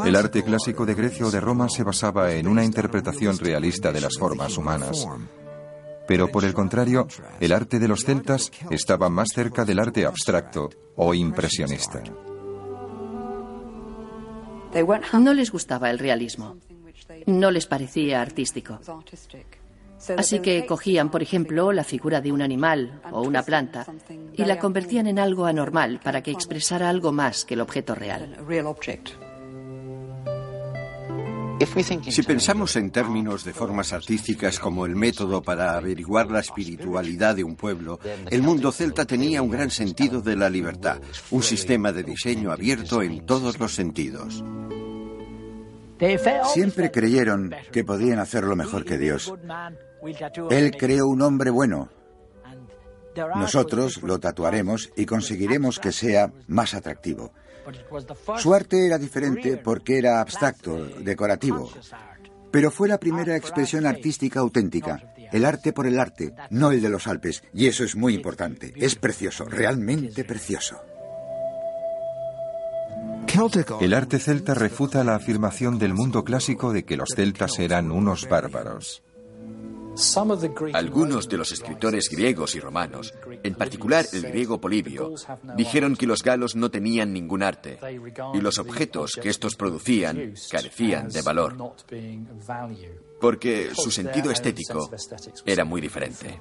El 0.05 0.17
arte 0.17 0.43
clásico 0.43 0.87
de 0.87 0.95
Grecia 0.95 1.27
o 1.27 1.31
de 1.31 1.41
Roma 1.41 1.69
se 1.69 1.83
basaba 1.83 2.33
en 2.33 2.47
una 2.47 2.65
interpretación 2.65 3.39
realista 3.39 3.93
de 3.93 4.01
las 4.01 4.17
formas 4.19 4.57
humanas. 4.57 5.07
Pero 6.07 6.29
por 6.29 6.45
el 6.45 6.55
contrario, 6.55 7.07
el 7.41 7.53
arte 7.53 7.79
de 7.79 7.89
los 7.89 8.05
celtas 8.05 8.51
estaba 8.71 9.09
más 9.09 9.29
cerca 9.35 9.65
del 9.65 9.81
arte 9.81 10.07
abstracto 10.07 10.71
o 10.95 11.13
impresionista. 11.13 12.03
No 15.19 15.35
les 15.35 15.51
gustaba 15.51 15.91
el 15.91 15.99
realismo. 15.99 16.57
No 17.27 17.51
les 17.51 17.67
parecía 17.67 18.21
artístico. 18.21 18.79
Así 20.17 20.41
que 20.41 20.67
cogían, 20.67 21.11
por 21.11 21.23
ejemplo, 21.23 21.73
la 21.73 21.85
figura 21.85 22.21
de 22.21 22.33
un 22.33 22.43
animal 22.43 23.01
o 23.11 23.23
una 23.23 23.43
planta 23.43 23.87
y 24.35 24.45
la 24.45 24.59
convertían 24.59 25.07
en 25.07 25.19
algo 25.19 25.47
anormal 25.47 26.01
para 26.03 26.23
que 26.23 26.31
expresara 26.31 26.89
algo 26.89 27.13
más 27.13 27.45
que 27.45 27.55
el 27.55 27.61
objeto 27.61 27.95
real. 27.95 28.37
Si 32.09 32.23
pensamos 32.23 32.77
en 32.77 32.91
términos 32.91 33.43
de 33.45 33.55
formas 33.55 33.95
artísticas 33.95 34.59
como 34.59 34.85
el 34.85 34.95
método 34.95 35.43
para 35.43 35.77
averiguar 35.77 36.31
la 36.31 36.41
espiritualidad 36.41 37.35
de 37.35 37.45
un 37.45 37.57
pueblo, 37.57 37.99
el 38.31 38.43
mundo 38.43 38.71
celta 38.73 39.07
tenía 39.07 39.41
un 39.41 39.51
gran 39.51 39.71
sentido 39.71 40.21
de 40.21 40.37
la 40.37 40.51
libertad, 40.51 41.01
un 41.31 41.43
sistema 41.43 41.93
de 41.93 42.03
diseño 42.03 42.53
abierto 42.53 43.01
en 43.01 43.25
todos 43.25 43.59
los 43.59 43.75
sentidos. 43.75 44.45
Siempre 46.53 46.91
creyeron 46.91 47.55
que 47.73 47.85
podían 47.85 48.19
hacerlo 48.19 48.55
mejor 48.55 48.85
que 48.85 48.99
Dios. 48.99 49.33
Él 50.51 50.77
creó 50.77 51.07
un 51.07 51.23
hombre 51.23 51.51
bueno. 51.51 51.89
Nosotros 53.35 54.03
lo 54.03 54.19
tatuaremos 54.19 54.91
y 54.97 55.07
conseguiremos 55.07 55.79
que 55.79 55.93
sea 55.93 56.33
más 56.49 56.75
atractivo. 56.75 57.33
Su 58.39 58.55
arte 58.55 58.87
era 58.87 58.99
diferente 58.99 59.57
porque 59.57 59.99
era 59.99 60.21
abstracto, 60.21 60.85
decorativo. 61.01 61.71
Pero 62.51 62.71
fue 62.71 62.89
la 62.89 62.99
primera 62.99 63.37
expresión 63.37 63.87
artística 63.87 64.41
auténtica. 64.41 65.13
El 65.33 65.45
arte 65.45 65.73
por 65.73 65.87
el 65.87 65.99
arte, 65.99 66.33
no 66.51 66.71
el 66.71 66.81
de 66.81 66.89
los 66.89 67.07
Alpes. 67.07 67.43
Y 67.53 67.67
eso 67.67 67.85
es 67.85 67.97
muy 67.97 68.15
importante. 68.15 68.73
Es 68.77 68.95
precioso, 68.95 69.45
realmente 69.45 70.25
precioso. 70.25 70.81
El 73.81 73.93
arte 73.93 74.19
celta 74.19 74.55
refuta 74.55 75.05
la 75.05 75.17
afirmación 75.17 75.79
del 75.79 75.93
mundo 75.93 76.25
clásico 76.25 76.73
de 76.73 76.85
que 76.85 76.97
los 76.97 77.11
celtas 77.15 77.59
eran 77.59 77.91
unos 77.91 78.29
bárbaros. 78.29 79.03
Algunos 80.73 81.29
de 81.29 81.37
los 81.37 81.53
escritores 81.53 82.09
griegos 82.11 82.55
y 82.55 82.61
romanos, 82.61 83.15
en 83.43 83.55
particular 83.55 84.05
el 84.13 84.23
griego 84.23 84.61
Polibio, 84.61 85.15
dijeron 85.57 85.97
que 85.97 86.07
los 86.07 86.23
galos 86.23 86.55
no 86.55 86.71
tenían 86.71 87.13
ningún 87.13 87.43
arte 87.43 87.79
y 88.35 88.41
los 88.41 88.59
objetos 88.59 89.19
que 89.21 89.31
estos 89.31 89.57
producían 89.57 90.35
carecían 90.51 91.09
de 91.09 91.23
valor, 91.23 91.75
porque 93.21 93.71
su 93.75 93.91
sentido 93.91 94.31
estético 94.31 94.91
era 95.45 95.65
muy 95.65 95.81
diferente. 95.81 96.39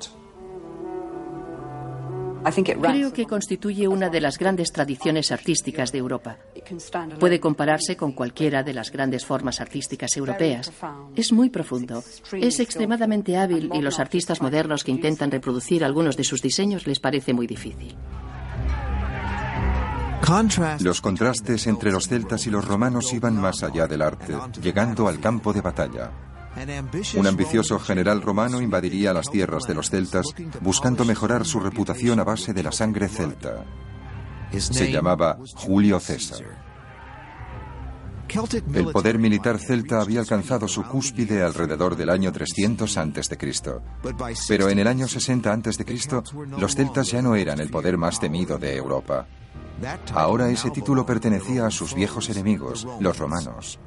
Creo 2.81 3.11
que 3.11 3.25
constituye 3.25 3.87
una 3.87 4.09
de 4.09 4.21
las 4.21 4.37
grandes 4.37 4.71
tradiciones 4.71 5.31
artísticas 5.31 5.91
de 5.91 5.97
Europa. 5.97 6.37
Puede 7.19 7.39
compararse 7.39 7.95
con 7.95 8.11
cualquiera 8.11 8.63
de 8.63 8.73
las 8.73 8.91
grandes 8.91 9.25
formas 9.25 9.61
artísticas 9.61 10.15
europeas. 10.17 10.71
Es 11.15 11.31
muy 11.31 11.49
profundo, 11.49 12.03
es 12.33 12.59
extremadamente 12.59 13.37
hábil 13.37 13.69
y 13.73 13.81
los 13.81 13.99
artistas 13.99 14.41
modernos 14.41 14.83
que 14.83 14.91
intentan 14.91 15.31
reproducir 15.31 15.83
algunos 15.83 16.17
de 16.17 16.23
sus 16.23 16.41
diseños 16.41 16.87
les 16.87 16.99
parece 16.99 17.33
muy 17.33 17.47
difícil. 17.47 17.95
Los 20.79 21.01
contrastes 21.01 21.67
entre 21.67 21.91
los 21.91 22.07
celtas 22.07 22.47
y 22.47 22.49
los 22.49 22.65
romanos 22.65 23.13
iban 23.13 23.39
más 23.39 23.61
allá 23.61 23.85
del 23.85 24.01
arte, 24.01 24.33
llegando 24.59 25.07
al 25.07 25.19
campo 25.19 25.53
de 25.53 25.61
batalla. 25.61 26.11
Un 27.15 27.27
ambicioso 27.27 27.77
general 27.79 28.21
romano 28.21 28.61
invadiría 28.61 29.13
las 29.13 29.29
tierras 29.29 29.63
de 29.67 29.75
los 29.75 29.89
celtas 29.89 30.25
buscando 30.61 31.05
mejorar 31.05 31.45
su 31.45 31.59
reputación 31.59 32.19
a 32.19 32.23
base 32.23 32.53
de 32.53 32.63
la 32.63 32.71
sangre 32.71 33.07
celta. 33.07 33.65
Se 34.59 34.91
llamaba 34.91 35.37
Julio 35.55 35.99
César. 35.99 36.65
El 38.73 38.91
poder 38.91 39.17
militar 39.17 39.59
celta 39.59 40.01
había 40.01 40.19
alcanzado 40.19 40.67
su 40.67 40.83
cúspide 40.83 41.43
alrededor 41.43 41.95
del 41.95 42.09
año 42.09 42.31
300 42.31 42.97
a.C. 42.97 43.37
Pero 44.47 44.69
en 44.69 44.79
el 44.79 44.87
año 44.87 45.07
60 45.07 45.53
a.C., 45.53 46.23
los 46.57 46.75
celtas 46.75 47.11
ya 47.11 47.21
no 47.21 47.35
eran 47.35 47.59
el 47.59 47.69
poder 47.69 47.97
más 47.97 48.19
temido 48.19 48.57
de 48.57 48.75
Europa. 48.75 49.27
Ahora 50.13 50.49
ese 50.49 50.71
título 50.71 51.05
pertenecía 51.05 51.65
a 51.65 51.71
sus 51.71 51.93
viejos 51.93 52.29
enemigos, 52.29 52.87
los 52.99 53.17
romanos. 53.17 53.79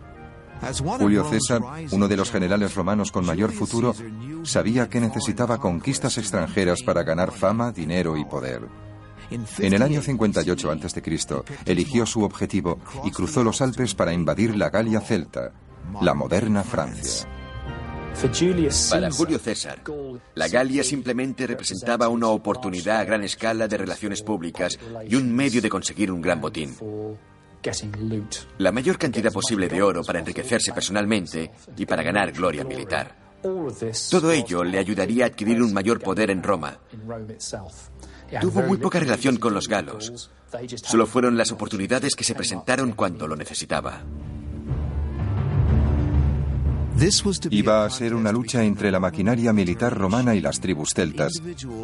Julio 0.99 1.25
César, 1.25 1.63
uno 1.93 2.09
de 2.09 2.17
los 2.17 2.31
generales 2.31 2.75
romanos 2.75 3.13
con 3.13 3.25
mayor 3.25 3.53
futuro, 3.53 3.95
sabía 4.43 4.89
que 4.89 5.01
necesitaba 5.01 5.59
conquistas 5.59 6.19
extranjeras 6.19 6.83
para 6.83 7.05
ganar 7.05 7.33
fama, 7.33 7.71
dinero 7.71 8.17
y 8.17 8.25
poder. 8.25 8.67
En 9.31 9.73
el 9.73 9.83
año 9.83 10.01
58 10.01 10.71
a.C., 10.71 11.03
eligió 11.67 12.07
su 12.07 12.23
objetivo 12.23 12.79
y 13.05 13.11
cruzó 13.11 13.45
los 13.45 13.61
Alpes 13.61 13.95
para 13.95 14.13
invadir 14.13 14.57
la 14.57 14.71
Galia 14.71 15.01
celta, 15.01 15.53
la 16.01 16.15
moderna 16.15 16.65
Francia. 16.65 17.29
Para 18.91 19.11
Julio 19.13 19.39
César, 19.39 19.81
la 20.35 20.49
Galia 20.49 20.83
simplemente 20.83 21.47
representaba 21.47 22.09
una 22.09 22.29
oportunidad 22.29 22.99
a 22.99 23.05
gran 23.05 23.23
escala 23.23 23.69
de 23.69 23.77
relaciones 23.77 24.23
públicas 24.23 24.77
y 25.07 25.15
un 25.15 25.33
medio 25.35 25.63
de 25.63 25.69
conseguir 25.69 26.11
un 26.11 26.21
gran 26.21 26.41
botín. 26.41 26.75
La 28.59 28.73
mayor 28.73 28.99
cantidad 28.99 29.33
posible 29.33 29.69
de 29.69 29.83
oro 29.83 30.03
para 30.03 30.19
enriquecerse 30.19 30.73
personalmente 30.73 31.53
y 31.77 31.87
para 31.87 32.03
ganar 32.03 32.33
gloria 32.33 32.65
militar. 32.65 33.29
Todo 34.11 34.33
ello 34.33 34.65
le 34.65 34.79
ayudaría 34.79 35.25
a 35.25 35.29
adquirir 35.29 35.63
un 35.63 35.73
mayor 35.73 36.01
poder 36.01 36.31
en 36.31 36.43
Roma. 36.43 36.79
Tuvo 38.41 38.63
muy 38.63 38.79
poca 38.79 39.01
relación 39.01 39.37
con 39.37 39.55
los 39.55 39.69
galos. 39.69 40.31
Solo 40.83 41.07
fueron 41.07 41.37
las 41.37 41.53
oportunidades 41.53 42.15
que 42.15 42.25
se 42.25 42.35
presentaron 42.35 42.93
cuando 42.93 43.27
lo 43.27 43.37
necesitaba. 43.37 44.03
Iba 47.51 47.85
a 47.85 47.91
ser 47.91 48.15
una 48.15 48.33
lucha 48.33 48.65
entre 48.65 48.91
la 48.91 48.99
maquinaria 48.99 49.53
militar 49.53 49.97
romana 49.97 50.35
y 50.35 50.41
las 50.41 50.59
tribus 50.59 50.91
celtas, 50.95 51.33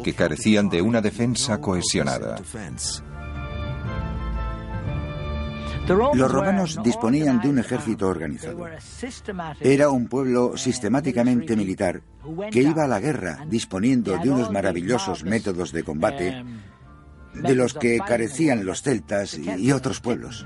que 0.03 0.13
carecían 0.13 0.67
de 0.69 0.81
una 0.81 1.01
defensa 1.01 1.61
cohesionada. 1.61 2.35
Los 5.87 6.31
romanos 6.31 6.79
disponían 6.83 7.41
de 7.41 7.49
un 7.49 7.59
ejército 7.59 8.07
organizado. 8.07 8.65
Era 9.59 9.89
un 9.89 10.07
pueblo 10.07 10.57
sistemáticamente 10.57 11.55
militar 11.55 12.01
que 12.51 12.61
iba 12.61 12.85
a 12.85 12.87
la 12.87 12.99
guerra 12.99 13.45
disponiendo 13.47 14.17
de 14.17 14.29
unos 14.29 14.51
maravillosos 14.51 15.23
métodos 15.23 15.71
de 15.71 15.83
combate 15.83 16.43
de 17.33 17.55
los 17.55 17.73
que 17.73 17.99
carecían 17.99 18.65
los 18.65 18.81
celtas 18.81 19.37
y 19.37 19.71
otros 19.71 19.99
pueblos. 19.99 20.45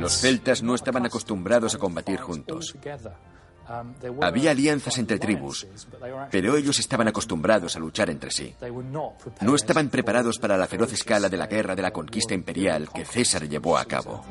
Los 0.00 0.18
celtas 0.18 0.62
no 0.62 0.74
estaban 0.74 1.06
acostumbrados 1.06 1.74
a 1.74 1.78
combatir 1.78 2.18
juntos. 2.18 2.76
Había 4.20 4.50
alianzas 4.50 4.98
entre 4.98 5.18
tribus, 5.18 5.66
pero 6.30 6.56
ellos 6.56 6.78
estaban 6.78 7.08
acostumbrados 7.08 7.76
a 7.76 7.78
luchar 7.78 8.10
entre 8.10 8.30
sí. 8.30 8.54
No 9.40 9.54
estaban 9.54 9.88
preparados 9.88 10.38
para 10.38 10.56
la 10.56 10.66
feroz 10.66 10.92
escala 10.92 11.28
de 11.28 11.36
la 11.36 11.46
guerra 11.46 11.74
de 11.74 11.82
la 11.82 11.92
conquista 11.92 12.34
imperial 12.34 12.88
que 12.92 13.04
César 13.04 13.48
llevó 13.48 13.78
a 13.78 13.84
cabo. 13.84 14.24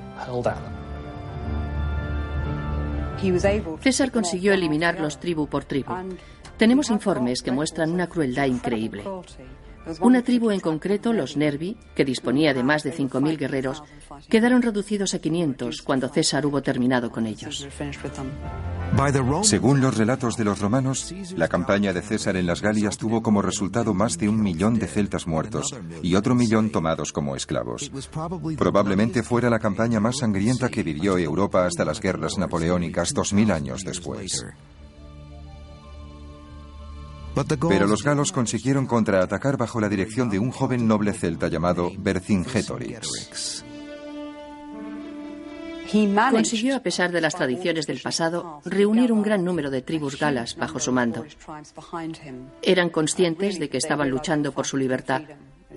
César 3.81 4.11
consiguió 4.11 4.53
eliminarlos 4.53 5.19
tribu 5.19 5.47
por 5.47 5.63
tribu. 5.65 5.93
Tenemos 6.57 6.89
informes 6.89 7.41
que 7.41 7.51
muestran 7.51 7.91
una 7.91 8.07
crueldad 8.07 8.45
increíble. 8.45 9.03
Una 9.99 10.21
tribu 10.21 10.51
en 10.51 10.59
concreto, 10.59 11.13
los 11.13 11.35
Nervi, 11.37 11.75
que 11.95 12.05
disponía 12.05 12.53
de 12.53 12.63
más 12.63 12.83
de 12.83 12.93
5.000 12.93 13.37
guerreros, 13.37 13.83
quedaron 14.29 14.61
reducidos 14.61 15.13
a 15.13 15.19
500 15.19 15.81
cuando 15.81 16.09
César 16.09 16.45
hubo 16.45 16.61
terminado 16.61 17.11
con 17.11 17.25
ellos. 17.25 17.67
Según 19.41 19.81
los 19.81 19.97
relatos 19.97 20.37
de 20.37 20.43
los 20.43 20.59
romanos, 20.59 21.13
la 21.35 21.47
campaña 21.47 21.93
de 21.93 22.01
César 22.01 22.37
en 22.37 22.45
las 22.45 22.61
Galias 22.61 22.97
tuvo 22.97 23.21
como 23.21 23.41
resultado 23.41 23.93
más 23.93 24.17
de 24.17 24.29
un 24.29 24.41
millón 24.41 24.77
de 24.79 24.87
celtas 24.87 25.27
muertos 25.27 25.75
y 26.01 26.15
otro 26.15 26.35
millón 26.35 26.69
tomados 26.69 27.11
como 27.11 27.35
esclavos. 27.35 27.91
Probablemente 28.57 29.23
fuera 29.23 29.49
la 29.49 29.59
campaña 29.59 29.99
más 29.99 30.17
sangrienta 30.19 30.69
que 30.69 30.83
vivió 30.83 31.17
Europa 31.17 31.65
hasta 31.65 31.85
las 31.85 31.99
guerras 31.99 32.37
napoleónicas 32.37 33.13
dos 33.13 33.33
mil 33.33 33.51
años 33.51 33.81
después. 33.83 34.45
Pero 37.69 37.87
los 37.87 38.03
galos 38.03 38.31
consiguieron 38.31 38.85
contraatacar 38.85 39.57
bajo 39.57 39.79
la 39.79 39.89
dirección 39.89 40.29
de 40.29 40.39
un 40.39 40.51
joven 40.51 40.87
noble 40.87 41.13
celta 41.13 41.47
llamado 41.47 41.91
Vercingetorix. 41.97 43.65
Consiguió, 46.31 46.75
a 46.75 46.79
pesar 46.79 47.11
de 47.11 47.21
las 47.21 47.35
tradiciones 47.35 47.85
del 47.85 47.99
pasado, 47.99 48.61
reunir 48.65 49.11
un 49.11 49.21
gran 49.21 49.43
número 49.43 49.69
de 49.69 49.83
tribus 49.83 50.17
galas 50.17 50.55
bajo 50.55 50.79
su 50.79 50.91
mando. 50.91 51.23
Eran 52.63 52.89
conscientes 52.89 53.59
de 53.59 53.69
que 53.69 53.77
estaban 53.77 54.09
luchando 54.09 54.51
por 54.51 54.65
su 54.65 54.77
libertad 54.77 55.21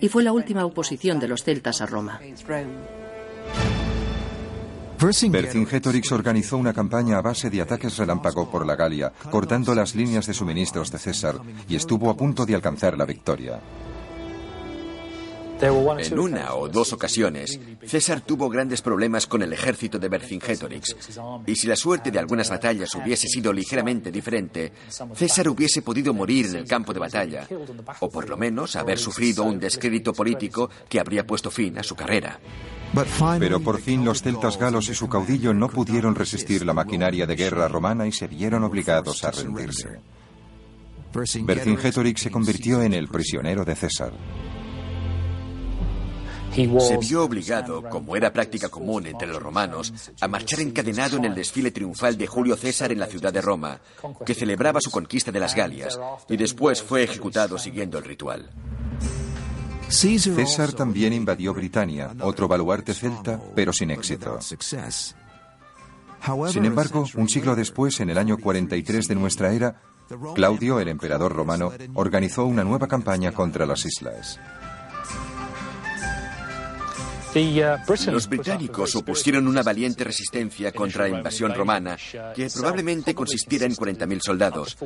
y 0.00 0.08
fue 0.08 0.22
la 0.22 0.32
última 0.32 0.64
oposición 0.64 1.20
de 1.20 1.28
los 1.28 1.42
celtas 1.44 1.82
a 1.82 1.86
Roma. 1.86 2.20
Vercingetorix 4.98 6.12
organizó 6.12 6.56
una 6.56 6.72
campaña 6.72 7.18
a 7.18 7.22
base 7.22 7.50
de 7.50 7.60
ataques 7.60 7.96
relámpago 7.98 8.50
por 8.50 8.66
la 8.66 8.76
Galia, 8.76 9.12
cortando 9.30 9.74
las 9.74 9.94
líneas 9.94 10.26
de 10.26 10.34
suministros 10.34 10.90
de 10.90 10.98
César, 10.98 11.36
y 11.68 11.76
estuvo 11.76 12.10
a 12.10 12.16
punto 12.16 12.46
de 12.46 12.54
alcanzar 12.54 12.96
la 12.96 13.04
victoria. 13.04 13.60
En 15.58 16.18
una 16.18 16.54
o 16.54 16.68
dos 16.68 16.92
ocasiones, 16.92 17.58
César 17.86 18.20
tuvo 18.20 18.50
grandes 18.50 18.82
problemas 18.82 19.26
con 19.26 19.42
el 19.42 19.52
ejército 19.54 19.98
de 19.98 20.08
Vercingetorix, 20.08 20.94
y 21.46 21.56
si 21.56 21.66
la 21.66 21.76
suerte 21.76 22.10
de 22.10 22.18
algunas 22.18 22.50
batallas 22.50 22.94
hubiese 22.94 23.26
sido 23.26 23.52
ligeramente 23.52 24.10
diferente, 24.10 24.72
César 25.14 25.48
hubiese 25.48 25.80
podido 25.80 26.12
morir 26.12 26.46
en 26.46 26.56
el 26.56 26.66
campo 26.66 26.92
de 26.92 27.00
batalla, 27.00 27.48
o 28.00 28.10
por 28.10 28.28
lo 28.28 28.36
menos 28.36 28.76
haber 28.76 28.98
sufrido 28.98 29.44
un 29.44 29.58
descrédito 29.58 30.12
político 30.12 30.68
que 30.88 31.00
habría 31.00 31.26
puesto 31.26 31.50
fin 31.50 31.78
a 31.78 31.82
su 31.82 31.94
carrera. 31.94 32.38
Pero 33.38 33.60
por 33.60 33.80
fin 33.80 34.04
los 34.04 34.22
celtas 34.22 34.58
galos 34.58 34.88
y 34.88 34.94
su 34.94 35.08
caudillo 35.08 35.52
no 35.52 35.68
pudieron 35.68 36.14
resistir 36.14 36.64
la 36.64 36.72
maquinaria 36.72 37.26
de 37.26 37.36
guerra 37.36 37.68
romana 37.68 38.06
y 38.06 38.12
se 38.12 38.26
vieron 38.26 38.64
obligados 38.64 39.22
a 39.24 39.30
rendirse. 39.30 40.00
Vercingetorix 41.12 42.22
se 42.22 42.30
convirtió 42.30 42.82
en 42.82 42.94
el 42.94 43.08
prisionero 43.08 43.64
de 43.64 43.74
César. 43.74 44.12
Se 46.54 46.96
vio 46.96 47.22
obligado, 47.22 47.82
como 47.90 48.16
era 48.16 48.32
práctica 48.32 48.70
común 48.70 49.06
entre 49.06 49.28
los 49.28 49.42
romanos, 49.42 49.92
a 50.22 50.26
marchar 50.26 50.60
encadenado 50.60 51.18
en 51.18 51.26
el 51.26 51.34
desfile 51.34 51.70
triunfal 51.70 52.16
de 52.16 52.26
Julio 52.26 52.56
César 52.56 52.92
en 52.92 52.98
la 52.98 53.06
ciudad 53.06 53.30
de 53.30 53.42
Roma, 53.42 53.78
que 54.24 54.32
celebraba 54.32 54.80
su 54.80 54.90
conquista 54.90 55.30
de 55.30 55.40
las 55.40 55.54
Galias, 55.54 55.98
y 56.30 56.36
después 56.38 56.82
fue 56.82 57.02
ejecutado 57.02 57.58
siguiendo 57.58 57.98
el 57.98 58.04
ritual. 58.04 58.50
César 59.88 60.72
también 60.72 61.12
invadió 61.12 61.54
Britania, 61.54 62.12
otro 62.20 62.48
baluarte 62.48 62.92
celta, 62.94 63.40
pero 63.54 63.72
sin 63.72 63.90
éxito. 63.90 64.38
Sin 66.48 66.64
embargo, 66.64 67.04
un 67.14 67.28
siglo 67.28 67.54
después, 67.54 68.00
en 68.00 68.10
el 68.10 68.18
año 68.18 68.36
43 68.38 69.06
de 69.06 69.14
nuestra 69.14 69.52
era, 69.52 69.80
Claudio, 70.34 70.80
el 70.80 70.88
emperador 70.88 71.32
romano, 71.32 71.72
organizó 71.94 72.44
una 72.46 72.64
nueva 72.64 72.86
campaña 72.88 73.32
contra 73.32 73.66
las 73.66 73.84
islas. 73.84 74.40
Los 78.10 78.28
británicos 78.28 78.96
opusieron 78.96 79.46
una 79.46 79.62
valiente 79.62 80.04
resistencia 80.04 80.72
contra 80.72 81.06
la 81.06 81.18
invasión 81.18 81.54
romana, 81.54 81.98
que 82.34 82.48
probablemente 82.48 83.14
consistiera 83.14 83.66
en 83.66 83.74
40.000 83.74 84.20
soldados. 84.22 84.78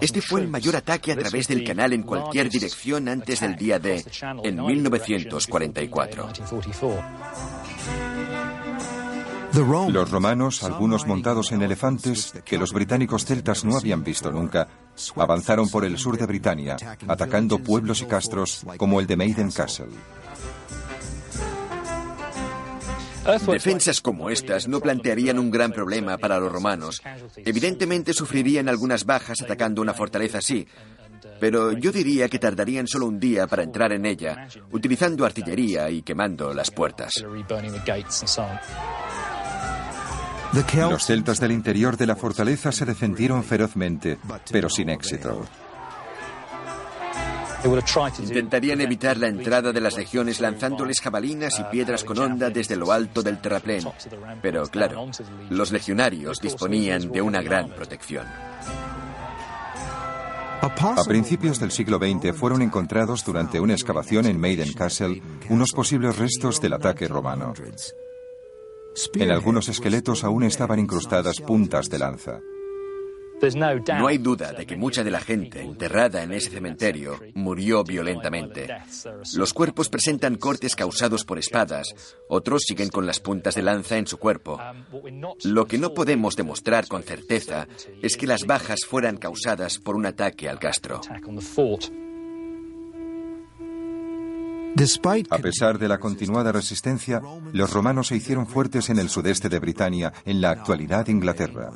Este 0.00 0.20
fue 0.20 0.42
el 0.42 0.48
mayor 0.48 0.76
ataque 0.76 1.12
a 1.12 1.16
través 1.16 1.48
del 1.48 1.64
canal 1.64 1.92
en 1.92 2.04
cualquier 2.04 2.48
dirección 2.48 3.08
antes 3.08 3.40
del 3.40 3.56
día 3.56 3.80
D, 3.80 4.04
en 4.44 4.64
1944. 4.64 6.28
Los 9.88 10.10
romanos, 10.10 10.62
algunos 10.62 11.06
montados 11.06 11.50
en 11.50 11.62
elefantes, 11.62 12.34
que 12.44 12.58
los 12.58 12.72
británicos 12.72 13.24
celtas 13.24 13.64
no 13.64 13.76
habían 13.76 14.04
visto 14.04 14.30
nunca, 14.30 14.68
avanzaron 15.16 15.68
por 15.68 15.84
el 15.84 15.98
sur 15.98 16.16
de 16.16 16.26
Britania, 16.26 16.76
atacando 17.08 17.58
pueblos 17.58 18.02
y 18.02 18.04
castros 18.04 18.64
como 18.76 19.00
el 19.00 19.06
de 19.06 19.16
Maiden 19.16 19.50
Castle. 19.50 19.88
Defensas 23.26 24.00
como 24.00 24.30
estas 24.30 24.68
no 24.68 24.80
plantearían 24.80 25.38
un 25.38 25.50
gran 25.50 25.72
problema 25.72 26.16
para 26.16 26.38
los 26.38 26.52
romanos. 26.52 27.02
Evidentemente 27.36 28.12
sufrirían 28.12 28.68
algunas 28.68 29.04
bajas 29.04 29.42
atacando 29.42 29.82
una 29.82 29.94
fortaleza 29.94 30.38
así, 30.38 30.66
pero 31.40 31.72
yo 31.72 31.92
diría 31.92 32.28
que 32.28 32.38
tardarían 32.38 32.86
solo 32.86 33.06
un 33.06 33.18
día 33.18 33.46
para 33.46 33.62
entrar 33.62 33.92
en 33.92 34.06
ella, 34.06 34.48
utilizando 34.70 35.24
artillería 35.24 35.90
y 35.90 36.02
quemando 36.02 36.54
las 36.54 36.70
puertas. 36.70 37.24
Los 40.90 41.04
celtas 41.04 41.40
del 41.40 41.52
interior 41.52 41.96
de 41.96 42.06
la 42.06 42.16
fortaleza 42.16 42.72
se 42.72 42.86
defendieron 42.86 43.44
ferozmente, 43.44 44.18
pero 44.50 44.70
sin 44.70 44.88
éxito. 44.90 45.44
Intentarían 48.20 48.80
evitar 48.80 49.16
la 49.16 49.28
entrada 49.28 49.72
de 49.72 49.80
las 49.80 49.96
legiones 49.96 50.40
lanzándoles 50.40 51.00
jabalinas 51.00 51.58
y 51.58 51.64
piedras 51.64 52.04
con 52.04 52.18
onda 52.18 52.50
desde 52.50 52.76
lo 52.76 52.92
alto 52.92 53.22
del 53.22 53.40
terraplén. 53.40 53.84
Pero 54.42 54.66
claro, 54.66 55.08
los 55.50 55.72
legionarios 55.72 56.40
disponían 56.40 57.10
de 57.10 57.22
una 57.22 57.42
gran 57.42 57.68
protección. 57.70 58.26
A 60.60 61.04
principios 61.04 61.60
del 61.60 61.70
siglo 61.70 61.98
XX 61.98 62.36
fueron 62.36 62.62
encontrados 62.62 63.24
durante 63.24 63.60
una 63.60 63.74
excavación 63.74 64.26
en 64.26 64.40
Maiden 64.40 64.72
Castle 64.72 65.22
unos 65.48 65.70
posibles 65.72 66.16
restos 66.18 66.60
del 66.60 66.72
ataque 66.72 67.06
romano. 67.06 67.54
En 69.14 69.30
algunos 69.30 69.68
esqueletos 69.68 70.24
aún 70.24 70.44
estaban 70.44 70.78
incrustadas 70.78 71.40
puntas 71.40 71.88
de 71.88 71.98
lanza. 71.98 72.40
No 73.98 74.06
hay 74.06 74.18
duda 74.18 74.52
de 74.52 74.66
que 74.66 74.76
mucha 74.76 75.04
de 75.04 75.10
la 75.10 75.20
gente 75.20 75.60
enterrada 75.60 76.22
en 76.22 76.32
ese 76.32 76.50
cementerio 76.50 77.20
murió 77.34 77.84
violentamente. 77.84 78.68
Los 79.34 79.52
cuerpos 79.52 79.88
presentan 79.88 80.36
cortes 80.36 80.74
causados 80.74 81.24
por 81.24 81.38
espadas, 81.38 81.94
otros 82.28 82.62
siguen 82.66 82.88
con 82.88 83.06
las 83.06 83.20
puntas 83.20 83.54
de 83.54 83.62
lanza 83.62 83.98
en 83.98 84.06
su 84.06 84.18
cuerpo. 84.18 84.58
Lo 85.44 85.66
que 85.66 85.78
no 85.78 85.92
podemos 85.92 86.36
demostrar 86.36 86.88
con 86.88 87.02
certeza 87.02 87.66
es 88.02 88.16
que 88.16 88.26
las 88.26 88.44
bajas 88.46 88.80
fueran 88.86 89.16
causadas 89.16 89.78
por 89.78 89.96
un 89.96 90.06
ataque 90.06 90.48
al 90.48 90.58
castro. 90.58 91.00
A 95.30 95.38
pesar 95.38 95.78
de 95.78 95.88
la 95.88 95.98
continuada 95.98 96.52
resistencia, 96.52 97.22
los 97.52 97.72
romanos 97.72 98.08
se 98.08 98.16
hicieron 98.16 98.46
fuertes 98.46 98.90
en 98.90 98.98
el 98.98 99.08
sudeste 99.08 99.48
de 99.48 99.58
Britania, 99.58 100.12
en 100.26 100.42
la 100.42 100.50
actualidad 100.50 101.08
Inglaterra. 101.08 101.70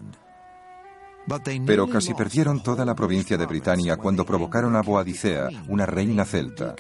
Pero 1.66 1.88
casi 1.88 2.14
perdieron 2.14 2.62
toda 2.62 2.84
la 2.84 2.94
provincia 2.94 3.36
de 3.36 3.46
Britania 3.46 3.96
cuando 3.96 4.24
provocaron 4.24 4.74
a 4.76 4.82
Boadicea, 4.82 5.48
una 5.68 5.86
reina 5.86 6.24
celta. 6.24 6.74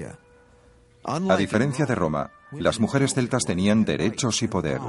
A 1.04 1.36
diferencia 1.36 1.86
de 1.86 1.94
Roma, 1.94 2.30
las 2.52 2.80
mujeres 2.80 3.14
celtas 3.14 3.44
tenían 3.44 3.84
derechos 3.84 4.42
y 4.42 4.48
poder. 4.48 4.80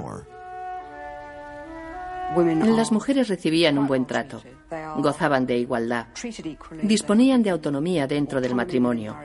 Las 2.35 2.91
mujeres 2.91 3.27
recibían 3.27 3.77
un 3.77 3.87
buen 3.87 4.05
trato, 4.05 4.41
gozaban 4.97 5.45
de 5.45 5.57
igualdad, 5.57 6.07
disponían 6.81 7.43
de 7.43 7.49
autonomía 7.49 8.07
dentro 8.07 8.39
del 8.39 8.55
matrimonio, 8.55 9.15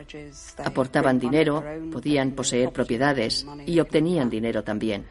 aportaban 0.64 1.18
dinero, 1.18 1.62
podían 1.92 2.32
poseer 2.32 2.72
propiedades 2.72 3.46
y 3.64 3.78
obtenían 3.78 4.28
dinero 4.28 4.64
también. 4.64 5.06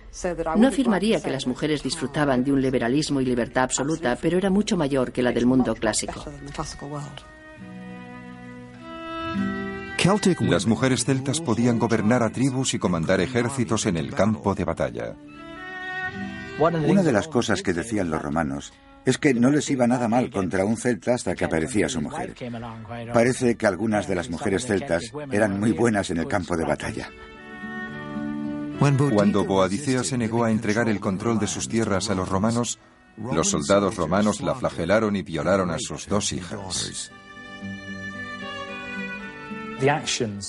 No 0.57 0.67
afirmaría 0.67 1.21
que 1.21 1.31
las 1.31 1.47
mujeres 1.47 1.83
disfrutaban 1.83 2.43
de 2.43 2.51
un 2.51 2.61
liberalismo 2.61 3.21
y 3.21 3.25
libertad 3.25 3.63
absoluta, 3.63 4.17
pero 4.21 4.37
era 4.37 4.49
mucho 4.49 4.75
mayor 4.75 5.11
que 5.11 5.23
la 5.23 5.31
del 5.31 5.45
mundo 5.45 5.73
clásico. 5.75 6.25
Las 10.41 10.67
mujeres 10.67 11.05
celtas 11.05 11.41
podían 11.41 11.79
gobernar 11.79 12.21
a 12.21 12.29
tribus 12.29 12.73
y 12.73 12.79
comandar 12.79 13.21
ejércitos 13.21 13.85
en 13.85 13.97
el 13.97 14.13
campo 14.13 14.53
de 14.53 14.63
batalla. 14.63 15.15
Una 16.59 17.03
de 17.03 17.11
las 17.11 17.27
cosas 17.27 17.61
que 17.61 17.73
decían 17.73 18.09
los 18.09 18.21
romanos 18.21 18.73
es 19.05 19.17
que 19.17 19.33
no 19.33 19.51
les 19.51 19.69
iba 19.69 19.85
nada 19.87 20.07
mal 20.07 20.31
contra 20.31 20.65
un 20.65 20.77
celta 20.77 21.13
hasta 21.13 21.35
que 21.35 21.45
aparecía 21.45 21.89
su 21.89 22.01
mujer. 22.01 22.33
Parece 23.13 23.55
que 23.55 23.67
algunas 23.67 24.07
de 24.07 24.15
las 24.15 24.29
mujeres 24.29 24.65
celtas 24.65 25.03
eran 25.31 25.59
muy 25.59 25.73
buenas 25.73 26.09
en 26.09 26.17
el 26.17 26.27
campo 26.27 26.57
de 26.57 26.65
batalla. 26.65 27.09
Cuando 28.79 29.45
Boadicea 29.45 30.03
se 30.03 30.17
negó 30.17 30.43
a 30.43 30.51
entregar 30.51 30.89
el 30.89 30.99
control 30.99 31.39
de 31.39 31.47
sus 31.47 31.67
tierras 31.67 32.09
a 32.09 32.15
los 32.15 32.27
romanos, 32.27 32.79
los 33.17 33.49
soldados 33.49 33.95
romanos 33.95 34.41
la 34.41 34.55
flagelaron 34.55 35.15
y 35.15 35.21
violaron 35.21 35.71
a 35.71 35.77
sus 35.79 36.07
dos 36.07 36.33
hijas. 36.33 37.11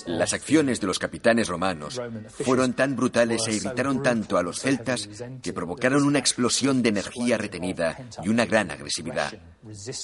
Las 0.07 0.33
acciones 0.33 0.81
de 0.81 0.87
los 0.87 0.99
capitanes 0.99 1.49
romanos 1.49 2.01
fueron 2.31 2.75
tan 2.75 2.97
brutales 2.97 3.47
e 3.49 3.55
irritaron 3.55 4.03
tanto 4.03 4.39
a 4.39 4.43
los 4.43 4.61
celtas 4.61 5.09
que 5.43 5.53
provocaron 5.53 6.05
una 6.05 6.19
explosión 6.19 6.83
de 6.83 6.91
energía 6.91 7.37
retenida 7.37 7.97
y 8.23 8.29
una 8.29 8.47
gran 8.47 8.71
agresividad, 8.71 9.33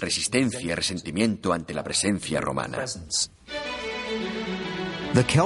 resistencia 0.00 0.60
y 0.60 0.74
resentimiento 0.74 1.52
ante 1.52 1.74
la 1.74 1.84
presencia 1.84 2.40
romana. 2.40 2.84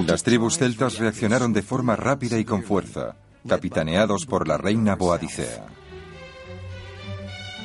Las 0.07 0.23
tribus 0.23 0.59
celtas 0.59 0.99
reaccionaron 0.99 1.53
de 1.53 1.63
forma 1.63 1.97
rápida 1.97 2.39
y 2.39 2.45
con 2.45 2.63
fuerza, 2.63 3.17
capitaneados 3.47 4.27
por 4.27 4.47
la 4.47 4.57
reina 4.59 4.95
Boadicea. 4.95 5.67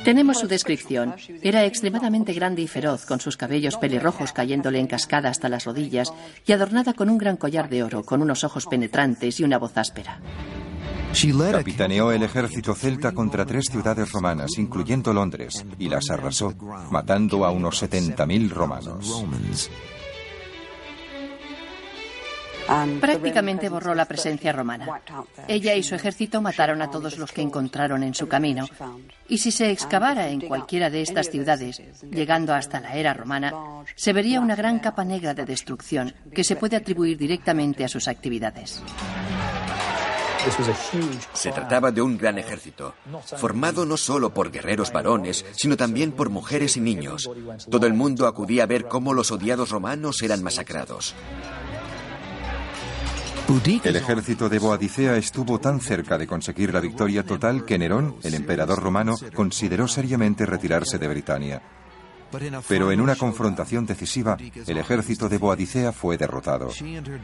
Tenemos 0.04 0.40
su 0.40 0.48
descripción. 0.48 1.14
Era 1.42 1.64
extremadamente 1.64 2.32
grande 2.32 2.62
y 2.62 2.68
feroz, 2.68 3.06
con 3.06 3.20
sus 3.20 3.36
cabellos 3.36 3.76
pelirrojos 3.76 4.32
cayéndole 4.32 4.78
en 4.78 4.86
cascada 4.86 5.28
hasta 5.28 5.48
las 5.48 5.64
rodillas 5.64 6.12
y 6.46 6.52
adornada 6.52 6.94
con 6.94 7.08
un 7.08 7.18
gran 7.18 7.36
collar 7.36 7.68
de 7.68 7.82
oro, 7.82 8.02
con 8.02 8.22
unos 8.22 8.44
ojos 8.44 8.66
penetrantes 8.66 9.38
y 9.40 9.44
una 9.44 9.58
voz 9.58 9.76
áspera. 9.76 10.20
Capitaneó 11.52 12.10
el 12.10 12.22
ejército 12.22 12.74
celta 12.74 13.12
contra 13.12 13.44
tres 13.44 13.66
ciudades 13.70 14.10
romanas, 14.12 14.52
incluyendo 14.56 15.12
Londres, 15.12 15.64
y 15.78 15.88
las 15.88 16.08
arrasó, 16.10 16.54
matando 16.90 17.44
a 17.44 17.50
unos 17.50 17.82
70.000 17.82 18.48
romanos. 18.48 19.24
Prácticamente 23.00 23.68
borró 23.68 23.94
la 23.94 24.04
presencia 24.04 24.52
romana. 24.52 25.00
Ella 25.48 25.74
y 25.74 25.82
su 25.82 25.94
ejército 25.94 26.40
mataron 26.40 26.82
a 26.82 26.90
todos 26.90 27.18
los 27.18 27.32
que 27.32 27.42
encontraron 27.42 28.02
en 28.02 28.14
su 28.14 28.28
camino. 28.28 28.66
Y 29.28 29.38
si 29.38 29.50
se 29.50 29.70
excavara 29.70 30.28
en 30.28 30.40
cualquiera 30.40 30.90
de 30.90 31.02
estas 31.02 31.30
ciudades, 31.30 31.82
llegando 32.10 32.54
hasta 32.54 32.80
la 32.80 32.94
era 32.94 33.14
romana, 33.14 33.52
se 33.94 34.12
vería 34.12 34.40
una 34.40 34.56
gran 34.56 34.78
capa 34.78 35.04
negra 35.04 35.34
de 35.34 35.44
destrucción 35.44 36.14
que 36.34 36.44
se 36.44 36.56
puede 36.56 36.76
atribuir 36.76 37.16
directamente 37.18 37.84
a 37.84 37.88
sus 37.88 38.08
actividades. 38.08 38.82
Se 41.32 41.52
trataba 41.52 41.92
de 41.92 42.02
un 42.02 42.18
gran 42.18 42.36
ejército, 42.38 42.94
formado 43.36 43.86
no 43.86 43.96
solo 43.96 44.34
por 44.34 44.50
guerreros 44.50 44.90
varones, 44.90 45.44
sino 45.52 45.76
también 45.76 46.10
por 46.10 46.30
mujeres 46.30 46.76
y 46.76 46.80
niños. 46.80 47.30
Todo 47.70 47.86
el 47.86 47.94
mundo 47.94 48.26
acudía 48.26 48.64
a 48.64 48.66
ver 48.66 48.88
cómo 48.88 49.14
los 49.14 49.30
odiados 49.30 49.70
romanos 49.70 50.20
eran 50.22 50.42
masacrados. 50.42 51.14
El 53.84 53.96
ejército 53.96 54.48
de 54.48 54.58
Boadicea 54.58 55.16
estuvo 55.16 55.60
tan 55.60 55.78
cerca 55.78 56.16
de 56.16 56.26
conseguir 56.26 56.72
la 56.72 56.80
victoria 56.80 57.22
total 57.22 57.66
que 57.66 57.78
Nerón, 57.78 58.16
el 58.22 58.32
emperador 58.32 58.82
romano, 58.82 59.14
consideró 59.34 59.86
seriamente 59.86 60.46
retirarse 60.46 60.98
de 60.98 61.08
Britania. 61.08 61.62
Pero 62.66 62.90
en 62.90 63.00
una 63.00 63.14
confrontación 63.14 63.84
decisiva, 63.84 64.38
el 64.38 64.78
ejército 64.78 65.28
de 65.28 65.36
Boadicea 65.36 65.92
fue 65.92 66.16
derrotado. 66.16 66.70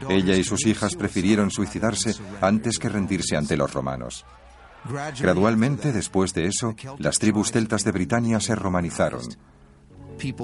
Ella 0.07 0.35
y 0.35 0.43
sus 0.43 0.67
hijas 0.67 0.95
prefirieron 0.95 1.49
suicidarse 1.49 2.13
antes 2.41 2.77
que 2.77 2.89
rendirse 2.89 3.35
ante 3.35 3.57
los 3.57 3.73
romanos. 3.73 4.23
Gradualmente, 5.19 5.91
después 5.91 6.35
de 6.35 6.45
eso, 6.45 6.75
las 6.99 7.17
tribus 7.17 7.51
celtas 7.51 7.83
de 7.83 7.91
Britania 7.91 8.39
se 8.39 8.53
romanizaron. 8.53 9.21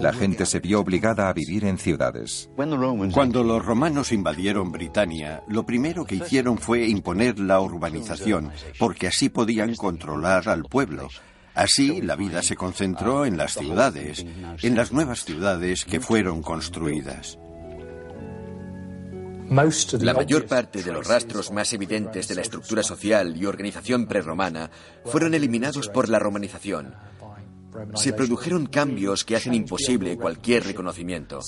La 0.02 0.14
gente 0.14 0.46
se 0.46 0.60
vio 0.60 0.80
obligada 0.80 1.30
a 1.30 1.34
vivir 1.34 1.66
en 1.66 1.78
ciudades. 1.78 2.50
Cuando 2.56 3.44
los 3.44 3.66
romanos 3.66 4.12
invadieron 4.12 4.72
Britania, 4.72 5.44
lo 5.48 5.66
primero 5.66 6.06
que 6.06 6.16
hicieron 6.16 6.58
fue 6.58 6.88
imponer 6.88 7.40
la 7.40 7.60
urbanización, 7.60 8.52
porque 8.80 9.08
así 9.08 9.30
podían 9.30 9.76
controlar 9.76 10.50
al 10.50 10.64
pueblo. 10.64 11.10
Así, 11.54 12.02
la 12.02 12.16
vida 12.16 12.42
se 12.42 12.56
concentró 12.56 13.26
en 13.26 13.38
las 13.38 13.54
ciudades, 13.54 14.26
en 14.62 14.76
las 14.76 14.92
nuevas 14.92 15.24
ciudades 15.24 15.86
que 15.86 16.02
fueron 16.02 16.42
construidas. 16.42 17.38
La 20.00 20.14
mayor 20.14 20.48
parte 20.48 20.82
de 20.82 20.92
los 20.92 21.08
rastros 21.08 21.52
más 21.52 21.72
evidentes 21.74 22.28
de 22.28 22.36
la 22.36 22.42
estructura 22.42 22.82
social 22.82 23.38
y 23.38 23.46
organización 23.46 24.08
prerromana 24.08 24.72
fueron 25.06 25.36
eliminados 25.36 25.88
por 25.88 26.10
la 26.10 26.18
romanización. 26.18 26.96
Se 27.96 28.14
produjeron 28.14 28.68
cambios 28.68 29.24
que 29.24 29.36
hacen 29.36 29.54
imposible 29.54 30.18
cualquier 30.18 30.66
reconocimiento. 30.66 31.40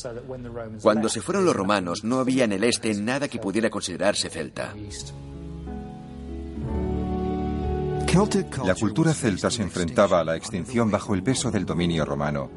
Cuando 0.81 1.09
se 1.09 1.21
fueron 1.21 1.45
los 1.45 1.55
romanos 1.55 2.03
no 2.03 2.19
había 2.19 2.45
en 2.45 2.53
el 2.53 2.63
este 2.63 2.93
nada 2.93 3.27
que 3.27 3.39
pudiera 3.39 3.69
considerarse 3.69 4.29
celta. 4.29 4.73
La 8.65 8.73
cultura 8.73 9.13
celta 9.13 9.51
se 9.51 9.61
enfrentaba 9.61 10.21
a 10.21 10.23
la 10.23 10.35
extinción 10.35 10.89
bajo 10.89 11.13
el 11.13 11.21
peso 11.21 11.51
del 11.51 11.65
dominio 11.65 12.03
romano. 12.03 12.49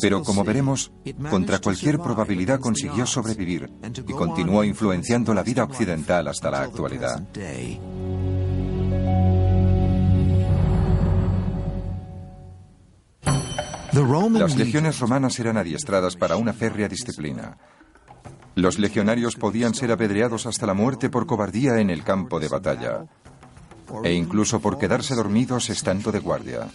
Pero 0.00 0.22
como 0.22 0.44
veremos, 0.44 0.90
contra 1.30 1.58
cualquier 1.58 1.98
probabilidad 1.98 2.58
consiguió 2.58 3.04
sobrevivir 3.04 3.70
y 4.06 4.12
continuó 4.12 4.64
influenciando 4.64 5.34
la 5.34 5.42
vida 5.42 5.64
occidental 5.64 6.28
hasta 6.28 6.50
la 6.50 6.62
actualidad. 6.62 7.22
Las 13.92 14.56
legiones 14.56 14.98
romanas 14.98 15.38
eran 15.38 15.56
adiestradas 15.56 16.16
para 16.16 16.36
una 16.36 16.52
férrea 16.52 16.88
disciplina. 16.88 17.56
Los 18.54 18.78
legionarios 18.78 19.36
podían 19.36 19.74
ser 19.74 19.92
apedreados 19.92 20.46
hasta 20.46 20.66
la 20.66 20.74
muerte 20.74 21.08
por 21.10 21.26
cobardía 21.26 21.78
en 21.78 21.90
el 21.90 22.02
campo 22.02 22.40
de 22.40 22.48
batalla 22.48 23.06
e 24.04 24.12
incluso 24.12 24.60
por 24.60 24.78
quedarse 24.78 25.14
dormidos 25.14 25.70
estando 25.70 26.12
de 26.12 26.18
guardia. 26.18 26.68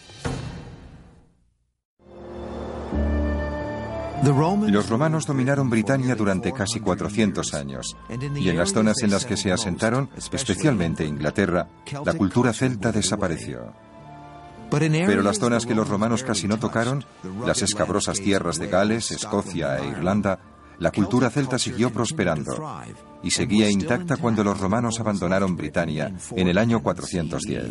Los 4.23 4.87
romanos 4.87 5.25
dominaron 5.25 5.69
Britania 5.69 6.15
durante 6.15 6.53
casi 6.53 6.79
400 6.79 7.53
años, 7.53 7.97
y 8.09 8.47
en 8.47 8.57
las 8.57 8.71
zonas 8.71 9.03
en 9.03 9.11
las 9.11 9.25
que 9.25 9.35
se 9.35 9.51
asentaron, 9.51 10.09
especialmente 10.15 11.05
Inglaterra, 11.05 11.67
la 12.05 12.13
cultura 12.13 12.53
celta 12.53 12.93
desapareció. 12.93 13.73
Pero 14.79 15.21
las 15.21 15.37
zonas 15.37 15.65
que 15.65 15.75
los 15.75 15.87
romanos 15.87 16.23
casi 16.23 16.47
no 16.47 16.57
tocaron, 16.57 17.05
las 17.45 17.61
escabrosas 17.61 18.19
tierras 18.19 18.57
de 18.57 18.67
Gales, 18.67 19.11
Escocia 19.11 19.77
e 19.77 19.87
Irlanda, 19.87 20.39
la 20.79 20.91
cultura 20.91 21.29
celta 21.29 21.59
siguió 21.59 21.91
prosperando 21.91 22.81
y 23.21 23.31
seguía 23.31 23.69
intacta 23.69 24.17
cuando 24.17 24.43
los 24.43 24.59
romanos 24.59 24.99
abandonaron 24.99 25.55
Britania 25.55 26.11
en 26.35 26.47
el 26.47 26.57
año 26.57 26.81
410. 26.81 27.69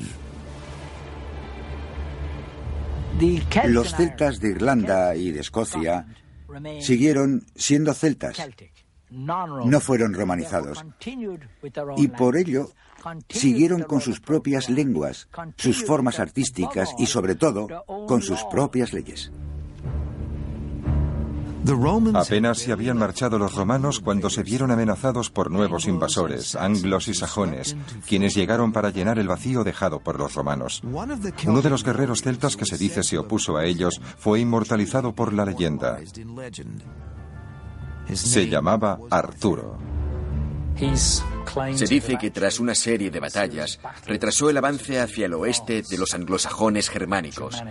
Los 3.67 3.95
celtas 3.95 4.41
de 4.41 4.51
Irlanda 4.51 5.15
y 5.17 5.33
de 5.33 5.41
Escocia 5.41 6.07
siguieron 6.81 7.45
siendo 7.55 7.95
celtas, 7.95 8.37
no 9.11 9.81
fueron 9.81 10.15
romanizados, 10.15 10.85
y 11.97 12.09
por 12.09 12.37
ello 12.37 12.71
siguieron 13.29 13.83
con 13.83 14.01
sus 14.01 14.21
propias 14.21 14.69
lenguas, 14.69 15.29
sus 15.57 15.85
formas 15.85 16.19
artísticas 16.19 16.95
y 16.99 17.07
sobre 17.07 17.35
todo 17.35 17.69
con 18.07 18.23
sus 18.23 18.43
propias 18.45 18.93
leyes. 18.93 19.33
Apenas 22.15 22.59
se 22.59 22.73
habían 22.73 22.99
marchado 22.99 23.39
los 23.39 23.55
romanos 23.55 24.01
cuando 24.01 24.31
se 24.31 24.43
vieron 24.43 24.73
amenazados 24.73 25.31
por 25.31 25.51
nuevos 25.51 25.87
invasores, 25.87 26.57
anglos 26.57 27.07
y 27.07 27.15
sajones, 27.15 27.77
quienes 28.07 28.35
llegaron 28.35 28.73
para 28.73 28.91
llenar 28.91 29.19
el 29.19 29.29
vacío 29.29 29.63
dejado 29.63 30.01
por 30.01 30.19
los 30.19 30.35
romanos. 30.35 30.83
Uno 30.83 31.63
de 31.63 31.71
los 31.71 31.85
guerreros 31.85 32.23
celtas 32.23 32.57
que 32.57 32.67
se 32.67 32.79
dice 32.79 33.05
se 33.05 33.19
opuso 33.19 33.57
a 33.57 33.65
ellos 33.65 34.01
fue 34.19 34.41
inmortalizado 34.41 35.15
por 35.15 35.33
la 35.33 35.45
leyenda. 35.45 36.01
Se 38.13 38.49
llamaba 38.49 38.99
Arturo. 39.11 39.92
Se 41.75 41.87
dice 41.87 42.17
que 42.19 42.31
tras 42.31 42.59
una 42.59 42.75
serie 42.75 43.11
de 43.11 43.21
batallas 43.21 43.79
retrasó 44.07 44.51
el 44.51 44.57
avance 44.57 44.99
hacia 45.01 45.27
el 45.27 45.35
oeste 45.35 45.83
de 45.83 45.99
los 45.99 46.15
anglosajones 46.15 46.89
germánicos 46.89 47.63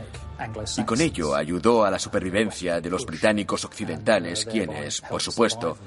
y 0.77 0.83
con 0.83 1.01
ello 1.01 1.35
ayudó 1.35 1.83
a 1.83 1.91
la 1.91 1.99
supervivencia 1.99 2.79
de 2.79 2.89
los 2.89 3.05
británicos 3.05 3.65
occidentales, 3.65 4.45
quienes, 4.45 5.01
por 5.01 5.21
supuesto, 5.21 5.77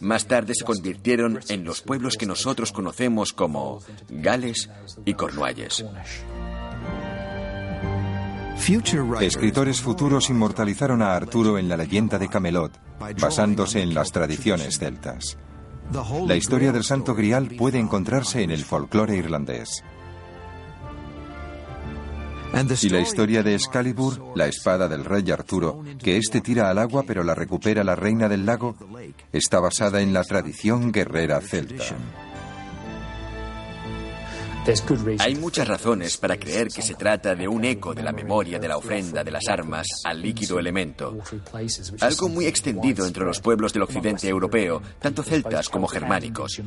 más 0.00 0.26
tarde 0.26 0.54
se 0.54 0.64
convirtieron 0.64 1.40
en 1.48 1.64
los 1.64 1.82
pueblos 1.82 2.16
que 2.16 2.26
nosotros 2.26 2.72
conocemos 2.72 3.32
como 3.32 3.80
Gales 4.08 4.70
y 5.04 5.14
Cornualles. 5.14 5.84
Escritores 9.20 9.80
futuros 9.80 10.30
inmortalizaron 10.30 11.02
a 11.02 11.14
Arturo 11.14 11.58
en 11.58 11.68
la 11.68 11.76
leyenda 11.76 12.18
de 12.18 12.28
Camelot, 12.28 12.72
basándose 13.20 13.82
en 13.82 13.94
las 13.94 14.12
tradiciones 14.12 14.78
celtas. 14.78 15.36
La 16.26 16.36
historia 16.36 16.72
del 16.72 16.84
Santo 16.84 17.14
Grial 17.14 17.48
puede 17.48 17.78
encontrarse 17.78 18.42
en 18.42 18.50
el 18.50 18.64
folclore 18.64 19.16
irlandés. 19.16 19.82
Y 22.82 22.88
la 22.90 23.00
historia 23.00 23.42
de 23.42 23.54
Excalibur, 23.54 24.32
la 24.36 24.46
espada 24.46 24.86
del 24.86 25.04
rey 25.04 25.30
Arturo, 25.30 25.82
que 25.98 26.18
éste 26.18 26.40
tira 26.40 26.68
al 26.68 26.78
agua 26.78 27.02
pero 27.06 27.24
la 27.24 27.34
recupera 27.34 27.82
la 27.82 27.96
reina 27.96 28.28
del 28.28 28.44
lago, 28.44 28.76
está 29.32 29.58
basada 29.58 30.02
en 30.02 30.12
la 30.12 30.22
tradición 30.24 30.92
guerrera 30.92 31.40
celta. 31.40 31.84
Hay 35.18 35.34
muchas 35.34 35.66
razones 35.66 36.16
para 36.16 36.36
creer 36.36 36.68
que 36.68 36.82
se 36.82 36.94
trata 36.94 37.34
de 37.34 37.48
un 37.48 37.64
eco 37.64 37.94
de 37.94 38.02
la 38.02 38.12
memoria 38.12 38.60
de 38.60 38.68
la 38.68 38.76
ofrenda 38.76 39.24
de 39.24 39.30
las 39.32 39.48
armas 39.48 39.86
al 40.04 40.22
líquido 40.22 40.58
elemento, 40.58 41.18
algo 42.00 42.28
muy 42.28 42.46
extendido 42.46 43.04
entre 43.04 43.24
los 43.24 43.40
pueblos 43.40 43.72
del 43.72 43.82
occidente 43.82 44.28
europeo, 44.28 44.80
tanto 45.00 45.22
celtas 45.24 45.68
como 45.68 45.88
germánicos. 45.88 46.60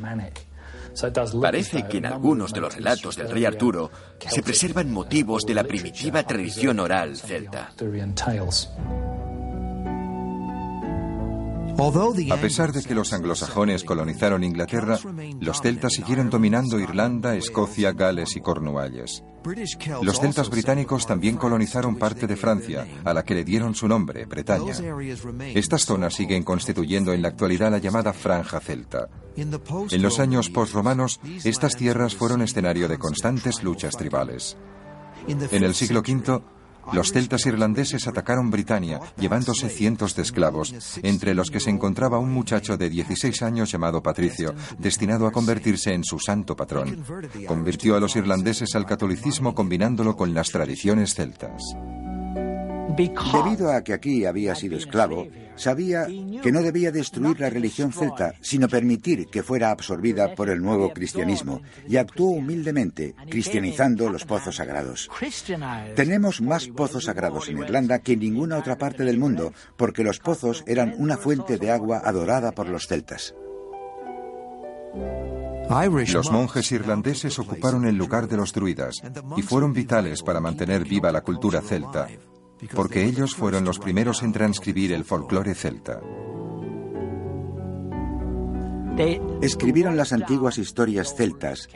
Parece 1.42 1.88
que 1.88 1.98
en 1.98 2.06
algunos 2.06 2.52
de 2.52 2.62
los 2.62 2.76
relatos 2.76 3.16
del 3.16 3.30
rey 3.30 3.46
Arturo 3.46 3.92
se 4.20 4.44
preservan 4.44 4.92
motivos 4.92 5.44
de 5.46 5.54
la 5.54 5.64
primitiva 5.64 6.24
tradición 6.24 6.80
oral 6.80 7.16
celta. 7.16 7.72
A 11.78 12.38
pesar 12.38 12.72
de 12.72 12.84
que 12.84 12.96
los 12.96 13.12
anglosajones 13.12 13.84
colonizaron 13.84 14.44
Inglaterra, 14.44 14.98
los 15.42 15.62
celtas 15.62 15.94
siguieron 15.94 16.30
dominando 16.30 16.80
Irlanda, 16.80 17.36
Escocia, 17.36 17.92
Gales 17.92 18.36
y 18.38 18.42
Cornualles. 18.42 19.24
Los 20.02 20.20
celtas 20.20 20.50
británicos 20.50 21.06
también 21.06 21.36
colonizaron 21.36 21.98
parte 21.98 22.28
de 22.28 22.38
Francia, 22.38 22.88
a 23.04 23.14
la 23.14 23.24
que 23.24 23.36
le 23.36 23.44
dieron 23.44 23.76
su 23.76 23.88
nombre, 23.88 24.26
Bretaña. 24.26 24.74
Estas 25.54 25.86
zonas 25.86 26.14
siguen 26.14 26.44
constituyendo 26.44 27.12
en 27.12 27.22
la 27.22 27.28
actualidad 27.28 27.72
la 27.72 27.80
llamada 27.80 28.14
Franja 28.14 28.60
Celta. 28.62 29.10
En 29.36 30.02
los 30.02 30.20
años 30.20 30.50
postromanos, 30.50 31.20
estas 31.44 31.76
tierras 31.76 32.16
fueron 32.16 32.42
escenario 32.42 32.88
de 32.88 32.98
constantes 32.98 33.64
luchas 33.64 33.98
tribales. 33.98 34.58
En 35.28 35.64
el 35.64 35.76
siglo 35.76 36.00
V, 36.00 36.42
los 36.94 37.12
celtas 37.12 37.46
irlandeses 37.46 38.08
atacaron 38.08 38.52
Britania, 38.52 39.00
llevándose 39.18 39.70
cientos 39.70 40.16
de 40.16 40.22
esclavos, 40.22 40.74
entre 41.04 41.34
los 41.34 41.50
que 41.50 41.60
se 41.60 41.70
encontraba 41.70 42.20
un 42.20 42.32
muchacho 42.32 42.78
de 42.78 42.90
16 42.90 43.42
años 43.42 43.72
llamado 43.72 44.02
Patricio, 44.02 44.54
destinado 44.78 45.28
a 45.28 45.32
convertirse 45.32 45.94
en 45.94 46.04
su 46.04 46.20
santo 46.20 46.56
patrón. 46.56 47.04
Convirtió 47.48 47.96
a 47.96 48.00
los 48.00 48.16
irlandeses 48.16 48.76
al 48.76 48.86
catolicismo 48.86 49.56
combinándolo 49.56 50.16
con 50.16 50.34
las 50.34 50.50
tradiciones 50.50 51.16
celtas. 51.16 51.62
Debido 52.90 53.72
a 53.72 53.84
que 53.84 53.94
aquí 53.94 54.26
había 54.26 54.56
sido 54.56 54.78
esclavo, 54.78 55.28
sabía 55.56 56.08
que 56.42 56.52
no 56.52 56.62
debía 56.62 56.92
destruir 56.92 57.40
la 57.40 57.50
religión 57.50 57.92
celta, 57.92 58.34
sino 58.42 58.70
permitir 58.70 59.28
que 59.28 59.44
fuera 59.44 59.72
absorbida 59.72 60.34
por 60.36 60.50
el 60.50 60.62
nuevo 60.62 60.94
cristianismo, 60.94 61.62
y 61.88 61.98
actuó 61.98 62.30
humildemente, 62.30 63.16
cristianizando 63.30 64.10
los 64.10 64.26
pozos 64.26 64.58
sagrados. 64.58 65.10
Tenemos 65.96 66.42
más 66.42 66.68
pozos 66.68 67.06
sagrados 67.06 67.50
en 67.50 67.58
Irlanda 67.58 68.00
que 68.00 68.14
en 68.14 68.20
ninguna 68.20 68.58
otra 68.58 68.78
parte 68.78 69.04
del 69.04 69.18
mundo, 69.18 69.52
porque 69.76 70.04
los 70.04 70.20
pozos 70.20 70.64
eran 70.68 70.96
una 70.98 71.18
fuente 71.18 71.58
de 71.58 71.72
agua 71.72 72.02
adorada 72.04 72.52
por 72.54 72.70
los 72.70 72.88
celtas. 72.88 73.36
Los 76.14 76.32
monjes 76.32 76.72
irlandeses 76.72 77.40
ocuparon 77.40 77.86
el 77.86 77.96
lugar 77.96 78.28
de 78.28 78.38
los 78.38 78.54
druidas 78.54 79.02
y 79.36 79.42
fueron 79.42 79.74
vitales 79.74 80.22
para 80.22 80.40
mantener 80.40 80.84
viva 80.84 81.12
la 81.12 81.22
cultura 81.22 81.60
celta 81.62 82.08
porque 82.74 83.04
ellos 83.04 83.36
fueron 83.36 83.66
los 83.66 83.80
primeros 83.80 84.24
en 84.24 84.32
transcribir 84.32 84.94
el 84.94 85.04
folclore 85.06 85.56
celta. 85.56 86.00
Escribieron 89.42 89.98
las 89.98 90.14
antiguas 90.14 90.58
historias 90.58 91.16
celtas. 91.16 91.68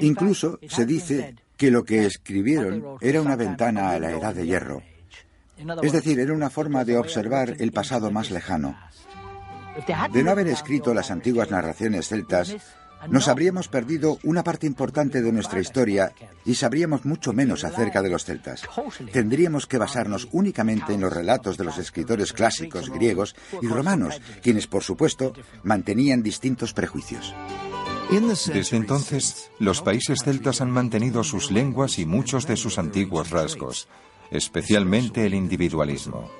Incluso 0.00 0.58
se 0.68 0.86
dice 0.86 1.34
que 1.56 1.70
lo 1.70 1.84
que 1.84 2.06
escribieron 2.06 2.96
era 3.00 3.20
una 3.20 3.36
ventana 3.36 3.90
a 3.90 3.98
la 3.98 4.12
edad 4.12 4.34
de 4.34 4.46
hierro. 4.46 4.82
Es 5.82 5.92
decir, 5.92 6.20
era 6.20 6.32
una 6.32 6.50
forma 6.50 6.84
de 6.84 6.98
observar 6.98 7.56
el 7.58 7.72
pasado 7.72 8.10
más 8.10 8.30
lejano. 8.30 8.76
De 10.12 10.22
no 10.22 10.30
haber 10.30 10.48
escrito 10.48 10.94
las 10.94 11.10
antiguas 11.10 11.50
narraciones 11.50 12.08
celtas, 12.08 12.56
nos 13.08 13.28
habríamos 13.28 13.68
perdido 13.68 14.18
una 14.24 14.42
parte 14.42 14.66
importante 14.66 15.22
de 15.22 15.32
nuestra 15.32 15.60
historia 15.60 16.12
y 16.44 16.54
sabríamos 16.54 17.04
mucho 17.04 17.32
menos 17.32 17.64
acerca 17.64 18.02
de 18.02 18.10
los 18.10 18.24
celtas. 18.24 18.62
Tendríamos 19.12 19.66
que 19.66 19.78
basarnos 19.78 20.28
únicamente 20.32 20.94
en 20.94 21.00
los 21.00 21.12
relatos 21.12 21.56
de 21.56 21.64
los 21.64 21.78
escritores 21.78 22.32
clásicos 22.32 22.90
griegos 22.90 23.36
y 23.62 23.66
romanos, 23.68 24.20
quienes, 24.42 24.66
por 24.66 24.82
supuesto, 24.82 25.32
mantenían 25.62 26.22
distintos 26.22 26.72
prejuicios. 26.72 27.34
Desde 28.52 28.76
entonces, 28.76 29.50
los 29.58 29.82
países 29.82 30.20
celtas 30.22 30.60
han 30.60 30.70
mantenido 30.70 31.24
sus 31.24 31.50
lenguas 31.50 31.98
y 31.98 32.06
muchos 32.06 32.46
de 32.46 32.56
sus 32.56 32.78
antiguos 32.78 33.30
rasgos, 33.30 33.88
especialmente 34.30 35.26
el 35.26 35.34
individualismo. 35.34 36.30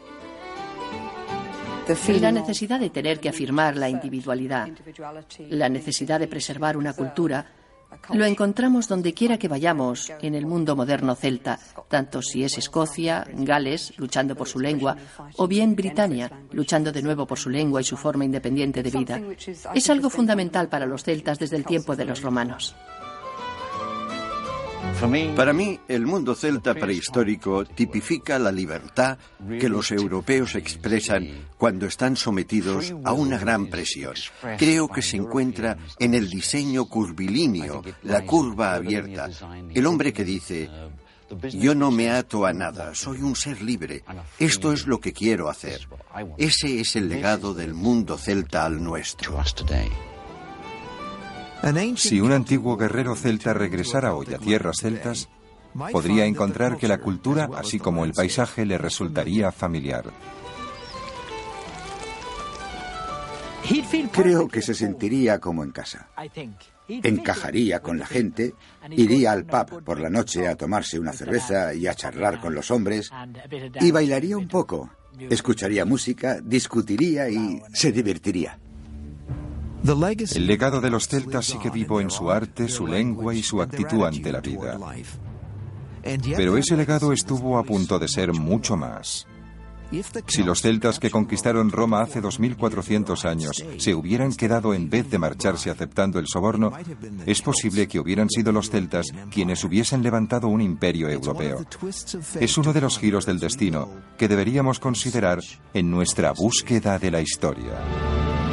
La 2.20 2.32
necesidad 2.32 2.80
de 2.80 2.90
tener 2.90 3.20
que 3.20 3.28
afirmar 3.28 3.76
la 3.76 3.88
individualidad, 3.88 4.68
la 5.50 5.68
necesidad 5.68 6.18
de 6.18 6.26
preservar 6.26 6.76
una 6.76 6.94
cultura, 6.94 7.46
lo 8.12 8.24
encontramos 8.24 8.88
donde 8.88 9.14
quiera 9.14 9.38
que 9.38 9.48
vayamos 9.48 10.12
en 10.20 10.34
el 10.34 10.46
mundo 10.46 10.74
moderno 10.76 11.14
celta, 11.14 11.58
tanto 11.88 12.22
si 12.22 12.44
es 12.44 12.58
Escocia, 12.58 13.26
Gales, 13.32 13.94
luchando 13.98 14.34
por 14.34 14.48
su 14.48 14.58
lengua, 14.58 14.96
o 15.36 15.46
bien 15.46 15.76
Britania, 15.76 16.30
luchando 16.52 16.92
de 16.92 17.02
nuevo 17.02 17.26
por 17.26 17.38
su 17.38 17.50
lengua 17.50 17.80
y 17.80 17.84
su 17.84 17.96
forma 17.96 18.24
independiente 18.24 18.82
de 18.82 18.90
vida. 18.90 19.20
Es 19.74 19.90
algo 19.90 20.10
fundamental 20.10 20.68
para 20.68 20.86
los 20.86 21.04
celtas 21.04 21.38
desde 21.38 21.56
el 21.56 21.64
tiempo 21.64 21.94
de 21.96 22.04
los 22.04 22.22
romanos. 22.22 22.74
Para 25.36 25.52
mí, 25.52 25.78
el 25.88 26.06
mundo 26.06 26.34
celta 26.34 26.74
prehistórico 26.74 27.64
tipifica 27.64 28.38
la 28.38 28.50
libertad 28.50 29.18
que 29.60 29.68
los 29.68 29.90
europeos 29.92 30.54
expresan 30.54 31.46
cuando 31.58 31.86
están 31.86 32.16
sometidos 32.16 32.94
a 33.04 33.12
una 33.12 33.38
gran 33.38 33.66
presión. 33.66 34.14
Creo 34.58 34.88
que 34.88 35.02
se 35.02 35.18
encuentra 35.18 35.76
en 35.98 36.14
el 36.14 36.30
diseño 36.30 36.86
curvilíneo, 36.86 37.82
la 38.02 38.24
curva 38.24 38.74
abierta. 38.74 39.28
El 39.74 39.86
hombre 39.86 40.12
que 40.12 40.24
dice, 40.24 40.68
yo 41.52 41.74
no 41.74 41.90
me 41.90 42.10
ato 42.10 42.46
a 42.46 42.52
nada, 42.52 42.94
soy 42.94 43.20
un 43.20 43.36
ser 43.36 43.62
libre. 43.62 44.02
Esto 44.38 44.72
es 44.72 44.86
lo 44.86 45.00
que 45.00 45.12
quiero 45.12 45.48
hacer. 45.48 45.86
Ese 46.38 46.80
es 46.80 46.96
el 46.96 47.08
legado 47.08 47.54
del 47.54 47.74
mundo 47.74 48.16
celta 48.16 48.64
al 48.64 48.82
nuestro. 48.82 49.38
Si 51.96 52.20
un 52.20 52.32
antiguo 52.32 52.76
guerrero 52.76 53.16
celta 53.16 53.52
regresara 53.54 54.14
hoy 54.14 54.32
a 54.34 54.38
tierras 54.38 54.76
celtas, 54.80 55.28
podría 55.92 56.24
encontrar 56.26 56.76
que 56.76 56.88
la 56.88 56.98
cultura, 56.98 57.48
así 57.56 57.78
como 57.78 58.04
el 58.04 58.12
paisaje, 58.12 58.64
le 58.64 58.78
resultaría 58.78 59.50
familiar. 59.52 60.04
Creo 64.12 64.48
que 64.48 64.62
se 64.62 64.74
sentiría 64.74 65.40
como 65.40 65.64
en 65.64 65.72
casa. 65.72 66.08
Encajaría 66.88 67.80
con 67.80 67.98
la 67.98 68.06
gente, 68.06 68.54
iría 68.90 69.32
al 69.32 69.44
pub 69.44 69.82
por 69.82 69.98
la 69.98 70.08
noche 70.08 70.46
a 70.46 70.54
tomarse 70.54 71.00
una 71.00 71.12
cerveza 71.12 71.74
y 71.74 71.86
a 71.86 71.94
charlar 71.94 72.40
con 72.40 72.54
los 72.54 72.70
hombres, 72.70 73.10
y 73.80 73.90
bailaría 73.90 74.36
un 74.36 74.46
poco, 74.46 74.90
escucharía 75.18 75.84
música, 75.84 76.40
discutiría 76.40 77.28
y 77.28 77.60
se 77.72 77.90
divertiría. 77.90 78.58
El 79.84 80.46
legado 80.46 80.80
de 80.80 80.90
los 80.90 81.08
celtas 81.08 81.46
sigue 81.46 81.70
vivo 81.70 82.00
en 82.00 82.10
su 82.10 82.30
arte, 82.30 82.68
su 82.68 82.86
lengua 82.86 83.34
y 83.34 83.42
su 83.42 83.60
actitud 83.62 84.04
ante 84.04 84.32
la 84.32 84.40
vida. 84.40 84.78
Pero 86.36 86.56
ese 86.56 86.76
legado 86.76 87.12
estuvo 87.12 87.58
a 87.58 87.64
punto 87.64 87.98
de 87.98 88.08
ser 88.08 88.32
mucho 88.32 88.76
más. 88.76 89.26
Si 90.26 90.42
los 90.42 90.62
celtas 90.62 90.98
que 90.98 91.10
conquistaron 91.10 91.70
Roma 91.70 92.00
hace 92.00 92.20
2400 92.20 93.24
años 93.24 93.64
se 93.78 93.94
hubieran 93.94 94.32
quedado 94.34 94.74
en 94.74 94.90
vez 94.90 95.08
de 95.10 95.18
marcharse 95.18 95.70
aceptando 95.70 96.18
el 96.18 96.26
soborno, 96.26 96.72
es 97.24 97.40
posible 97.42 97.86
que 97.86 98.00
hubieran 98.00 98.28
sido 98.28 98.52
los 98.52 98.70
celtas 98.70 99.06
quienes 99.30 99.62
hubiesen 99.62 100.02
levantado 100.02 100.48
un 100.48 100.60
imperio 100.60 101.08
europeo. 101.08 101.64
Es 102.40 102.58
uno 102.58 102.72
de 102.72 102.80
los 102.80 102.98
giros 102.98 103.26
del 103.26 103.38
destino 103.38 103.88
que 104.18 104.28
deberíamos 104.28 104.80
considerar 104.80 105.40
en 105.72 105.90
nuestra 105.90 106.32
búsqueda 106.32 106.98
de 106.98 107.10
la 107.10 107.20
historia. 107.20 108.45